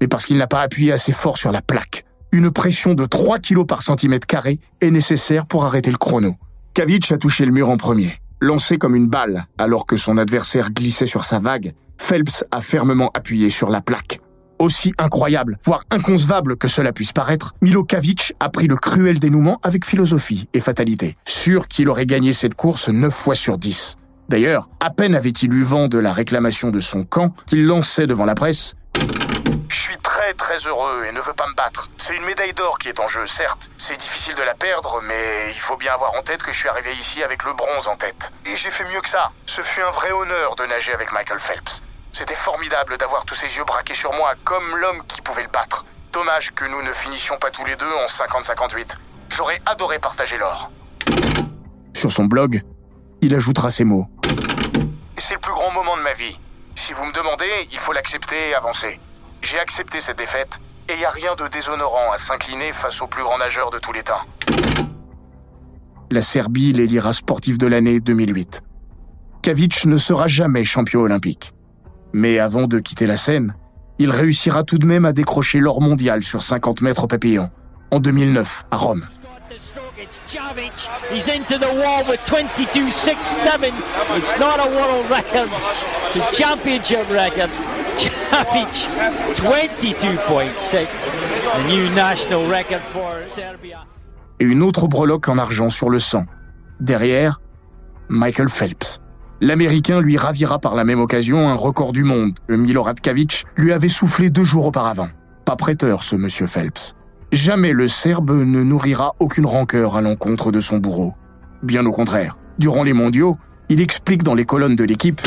mais 0.01 0.09
parce 0.09 0.25
qu'il 0.25 0.37
n'a 0.37 0.47
pas 0.47 0.63
appuyé 0.63 0.93
assez 0.93 1.13
fort 1.13 1.37
sur 1.37 1.53
la 1.53 1.63
plaque. 1.63 2.05
Une 2.33 2.51
pression 2.51 2.95
de 2.95 3.05
3 3.05 3.39
kg 3.39 3.67
par 3.67 3.83
centimètre 3.83 4.27
carré 4.27 4.59
est 4.81 4.91
nécessaire 4.91 5.47
pour 5.47 5.65
arrêter 5.65 5.91
le 5.91 5.97
chrono. 5.97 6.37
Kavic 6.75 7.11
a 7.13 7.19
touché 7.19 7.45
le 7.45 7.53
mur 7.53 7.71
en 7.71 7.77
premier. 7.77 8.15
Lancé 8.41 8.79
comme 8.79 8.95
une 8.95 9.09
balle 9.09 9.47
alors 9.59 9.87
que 9.87 9.97
son 9.97 10.17
adversaire 10.17 10.71
glissait 10.71 11.07
sur 11.07 11.25
sa 11.25 11.39
vague, 11.39 11.75
Phelps 11.97 12.45
a 12.51 12.61
fermement 12.61 13.11
appuyé 13.15 13.51
sur 13.51 13.69
la 13.71 13.81
plaque. 13.81 14.21
Aussi 14.59 14.93
incroyable, 14.99 15.59
voire 15.65 15.85
inconcevable 15.91 16.57
que 16.57 16.69
cela 16.69 16.93
puisse 16.93 17.13
paraître, 17.13 17.55
Milo 17.63 17.85
Kavic 17.85 18.35
a 18.41 18.49
pris 18.49 18.67
le 18.67 18.77
cruel 18.77 19.19
dénouement 19.19 19.59
avec 19.63 19.85
philosophie 19.85 20.49
et 20.53 20.61
fatalité, 20.61 21.17
sûr 21.27 21.69
qu'il 21.69 21.89
aurait 21.89 22.07
gagné 22.07 22.33
cette 22.33 22.55
course 22.55 22.89
9 22.89 23.13
fois 23.13 23.35
sur 23.35 23.59
10. 23.59 23.97
D'ailleurs, 24.29 24.69
à 24.81 24.91
peine 24.91 25.15
avait-il 25.15 25.55
eu 25.55 25.63
vent 25.63 25.89
de 25.89 25.97
la 25.97 26.13
réclamation 26.13 26.69
de 26.71 26.81
son 26.81 27.03
camp 27.05 27.35
qu'il 27.47 27.65
lançait 27.67 28.07
devant 28.07 28.27
la 28.27 28.35
presse 28.35 28.75
Je 29.71 29.75
suis 29.75 29.97
très 30.03 30.35
très 30.35 30.59
heureux 30.67 31.05
et 31.09 31.13
ne 31.13 31.21
veux 31.21 31.33
pas 31.33 31.47
me 31.47 31.55
battre. 31.55 31.89
C'est 31.97 32.15
une 32.15 32.25
médaille 32.25 32.53
d'or 32.53 32.79
qui 32.79 32.91
est 32.91 33.01
en 33.01 33.09
jeu, 33.09 33.27
certes. 33.27 33.71
C'est 33.79 33.99
difficile 33.99 34.35
de 34.35 34.43
la 34.43 34.53
perdre, 34.53 35.01
mais 35.09 35.51
il 35.55 35.59
faut 35.59 35.77
bien 35.79 35.95
avoir 35.95 36.13
en 36.15 36.23
tête 36.23 36.43
que 36.43 36.53
je 36.53 36.59
suis 36.59 36.69
arrivé 36.69 36.91
ici 36.93 37.23
avec 37.23 37.43
le 37.45 37.55
bronze 37.55 37.89
en 37.89 37.97
tête. 37.97 38.31
Et 38.45 38.55
j'ai 38.55 38.69
fait 38.71 38.85
mieux 38.93 39.01
que 39.01 39.09
ça. 39.09 39.31
Ce 39.47 39.63
fut 39.63 39.81
un 39.81 39.91
vrai 39.93 40.13
honneur 40.13 40.57
de 40.57 40.67
nager 40.67 40.93
avec 40.93 41.11
Michael 41.11 41.39
Phelps. 41.39 41.81
C'était 42.13 42.35
formidable 42.35 42.99
d'avoir 42.99 43.25
tous 43.25 43.35
ses 43.35 43.57
yeux 43.57 43.65
braqués 43.65 43.95
sur 43.95 44.13
moi 44.13 44.33
comme 44.45 44.77
l'homme 44.77 45.01
qui 45.09 45.23
pouvait 45.23 45.43
le 45.43 45.49
battre. 45.49 45.87
Dommage 46.13 46.53
que 46.55 46.67
nous 46.67 46.83
ne 46.83 46.93
finissions 46.93 47.39
pas 47.39 47.51
tous 47.51 47.65
les 47.65 47.77
deux 47.77 47.87
en 47.87 48.07
50-58. 48.07 48.95
J'aurais 49.31 49.61
adoré 49.65 49.99
partager 49.99 50.37
l'or. 50.37 50.71
sur 51.95 52.13
son 52.13 52.27
blog. 52.27 52.63
Il 53.21 53.35
ajoutera 53.35 53.71
ces 53.71 53.85
mots. 53.85 54.07
C'est 55.19 55.35
le 55.35 55.41
plus 55.41 55.53
grand 55.53 55.73
moment 55.73 55.97
de 55.97 56.03
ma 56.03 56.13
vie. 56.13 56.39
Si 56.77 56.93
vous 56.93 57.05
me 57.05 57.13
demandez, 57.13 57.69
il 57.73 57.79
faut 57.79 57.93
l'accepter 57.93 58.51
et 58.51 58.55
avancer. 58.55 59.01
J'ai 59.43 59.59
accepté 59.59 60.01
cette 60.01 60.19
défaite, 60.19 60.61
et 60.89 60.93
il 60.93 60.99
n'y 60.99 61.05
a 61.05 61.11
rien 61.11 61.35
de 61.35 61.49
déshonorant 61.49 62.13
à 62.13 62.19
s'incliner 62.19 62.73
face 62.73 63.03
au 63.03 63.07
plus 63.07 63.23
grand 63.23 63.39
nageur 63.39 63.71
de 63.71 63.79
tous 63.79 63.93
les 63.93 64.03
temps. 64.03 64.23
La 66.11 66.23
Serbie 66.23 66.73
l'élira 66.73 67.13
sportif 67.13 67.59
de 67.59 67.67
l'année 67.67 68.01
2008. 68.01 68.63
Kavic 69.43 69.85
ne 69.87 69.97
sera 69.97 70.29
jamais 70.29 70.65
champion 70.65 71.01
olympique. 71.01 71.53
Mais 72.13 72.39
avant 72.39 72.67
de 72.67 72.79
quitter 72.79 73.07
la 73.07 73.17
scène, 73.17 73.55
il 73.99 74.11
réussira 74.11 74.63
tout 74.63 74.79
de 74.79 74.87
même 74.87 75.05
à 75.05 75.13
décrocher 75.13 75.59
l'or 75.59 75.83
mondial 75.83 76.23
sur 76.23 76.43
50 76.43 76.81
mètres 76.81 77.05
au 77.05 77.07
papillon, 77.09 77.51
en 77.91 78.01
2009, 78.01 78.67
à 78.71 78.77
Rome. 78.77 79.05
It's 80.01 80.21
Javic. 80.29 80.87
He's 81.13 81.27
into 81.27 81.59
the 81.59 81.67
wall 81.67 82.05
with 82.09 82.21
22.67. 82.27 83.73
It's 84.17 84.39
not 84.39 84.61
a 84.61 84.71
world 84.71 85.11
record. 85.11 85.51
It's 86.05 86.15
a 86.15 86.37
championship 86.37 87.11
record. 87.11 87.51
Javic, 87.99 88.87
22.6. 89.35 90.87
The 91.53 91.67
new 91.67 91.91
national 91.97 92.49
record 92.49 92.81
for 92.93 93.27
Serbia. 93.27 93.89
Et 94.39 94.45
une 94.45 94.63
autre 94.63 94.87
breloque 94.87 95.29
en 95.29 95.37
argent 95.37 95.69
sur 95.69 95.91
le 95.91 95.99
sang. 95.99 96.27
Derrière, 96.79 97.41
Michael 98.09 98.51
Phelps. 98.51 99.01
L'Américain 99.41 100.01
lui 100.01 100.17
ravira 100.17 100.61
par 100.61 100.77
la 100.77 100.85
même 100.85 101.01
occasion 101.01 101.49
un 101.49 101.57
record 101.57 101.91
du 101.91 102.05
monde 102.05 102.39
que 102.47 102.55
Milorad 102.55 103.01
Kavic 103.01 103.47
lui 103.57 103.73
avait 103.73 103.89
soufflé 103.89 104.31
deux 104.31 104.45
jours 104.45 104.67
auparavant. 104.67 105.09
Pas 105.45 105.57
prêteur, 105.57 106.05
ce 106.05 106.15
monsieur 106.15 106.47
Phelps. 106.47 106.95
Jamais 107.33 107.73
le 107.73 107.89
Serbe 107.89 108.31
ne 108.31 108.63
nourrira 108.63 109.15
aucune 109.19 109.45
rancœur 109.45 109.97
à 109.97 110.01
l'encontre 110.01 110.51
de 110.51 110.61
son 110.61 110.79
bourreau. 110.79 111.15
Bien 111.63 111.85
au 111.85 111.93
contraire, 111.93 112.39
durant 112.59 112.83
les 112.83 112.95
mondiaux, 112.95 113.37
il 113.69 113.83
explique 113.83 114.23
dans 114.23 114.35
les 114.35 114.47
colonnes 114.47 114.77
de 114.77 114.85
l'équipe 114.85 115.21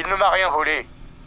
Il 0.00 0.10
ne 0.10 0.18
m'a 0.18 0.30
rien 0.30 0.48
volé. 0.48 0.84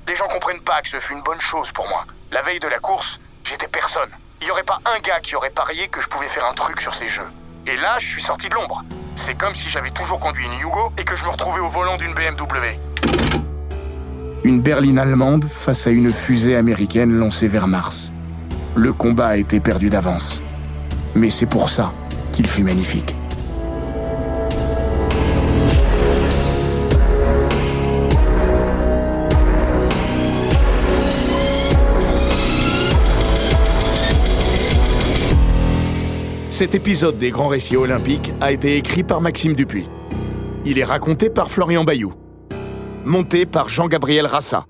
Les 0.10 0.16
gens 0.18 0.28
comprennent 0.28 0.60
pas 0.60 0.82
que 0.82 0.90
ce 0.90 1.00
fut 1.00 1.14
une 1.14 1.22
bonne 1.22 1.40
chose 1.40 1.72
pour 1.72 1.88
moi. 1.88 2.04
La 2.34 2.42
veille 2.42 2.60
de 2.60 2.68
la 2.68 2.80
course, 2.80 3.22
j'étais 3.46 3.70
personne. 3.70 4.10
Il 4.42 4.46
n'y 4.46 4.52
aurait 4.52 4.64
pas 4.64 4.80
un 4.86 5.00
gars 5.00 5.22
qui 5.24 5.34
aurait 5.38 5.50
parié 5.50 5.88
que 5.88 6.02
je 6.02 6.10
pouvais 6.10 6.28
faire 6.28 6.46
un 6.46 6.54
truc 6.54 6.82
sur 6.82 6.94
ces 6.94 7.08
jeux. 7.08 7.30
Et 7.66 7.78
là, 7.78 7.98
je 7.98 8.06
suis 8.06 8.22
sorti 8.22 8.50
de 8.50 8.56
l'ombre. 8.56 8.84
C'est 9.16 9.38
comme 9.38 9.56
si 9.56 9.70
j'avais 9.70 9.92
toujours 9.92 10.20
conduit 10.20 10.46
une 10.46 10.60
Yugo 10.60 10.92
et 10.98 11.06
que 11.06 11.16
je 11.16 11.24
me 11.24 11.30
retrouvais 11.30 11.62
au 11.62 11.70
volant 11.70 11.96
d'une 11.96 12.14
BMW. 12.14 12.78
Une 14.44 14.60
berline 14.62 15.00
allemande 15.00 15.46
face 15.46 15.88
à 15.88 15.90
une 15.90 16.12
fusée 16.12 16.58
américaine 16.58 17.14
lancée 17.14 17.48
vers 17.48 17.68
Mars. 17.68 18.12
Le 18.78 18.92
combat 18.92 19.28
a 19.28 19.38
été 19.38 19.62
perdu 19.62 19.90
d'avance. 19.90 20.42
Mais 21.16 21.30
c'est 21.30 21.46
pour 21.46 21.70
ça 21.70 21.94
qu'il 22.34 22.46
fut 22.46 22.64
magnifique. 22.64 23.16
Cet 36.50 36.76
épisode 36.76 37.18
des 37.18 37.32
grands 37.32 37.48
récits 37.48 37.78
olympiques 37.78 38.34
a 38.42 38.52
été 38.52 38.76
écrit 38.76 39.04
par 39.04 39.22
Maxime 39.22 39.56
Dupuis. 39.56 39.90
Il 40.66 40.80
est 40.80 40.84
raconté 40.84 41.30
par 41.30 41.50
Florian 41.50 41.86
Bayou. 41.86 42.14
Monté 43.06 43.46
par 43.46 43.70
Jean-Gabriel 43.70 44.26
Rassa. 44.26 44.66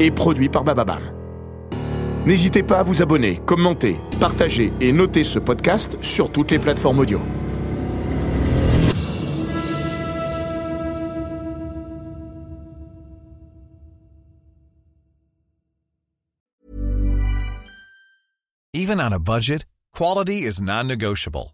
Et 0.00 0.10
produit 0.10 0.48
par 0.48 0.64
Bababam. 0.64 1.23
N'hésitez 2.26 2.62
pas 2.62 2.78
à 2.78 2.82
vous 2.82 3.02
abonner, 3.02 3.38
commenter, 3.44 3.98
partager 4.18 4.72
et 4.80 4.92
noter 4.92 5.24
ce 5.24 5.38
podcast 5.38 5.98
sur 6.00 6.32
toutes 6.32 6.50
les 6.52 6.58
plateformes 6.58 6.98
audio. 7.00 7.20
Even 18.72 19.00
on 19.00 19.12
a 19.12 19.18
budget, 19.18 19.66
quality 19.92 20.42
is 20.42 20.60
non-negotiable. 20.60 21.53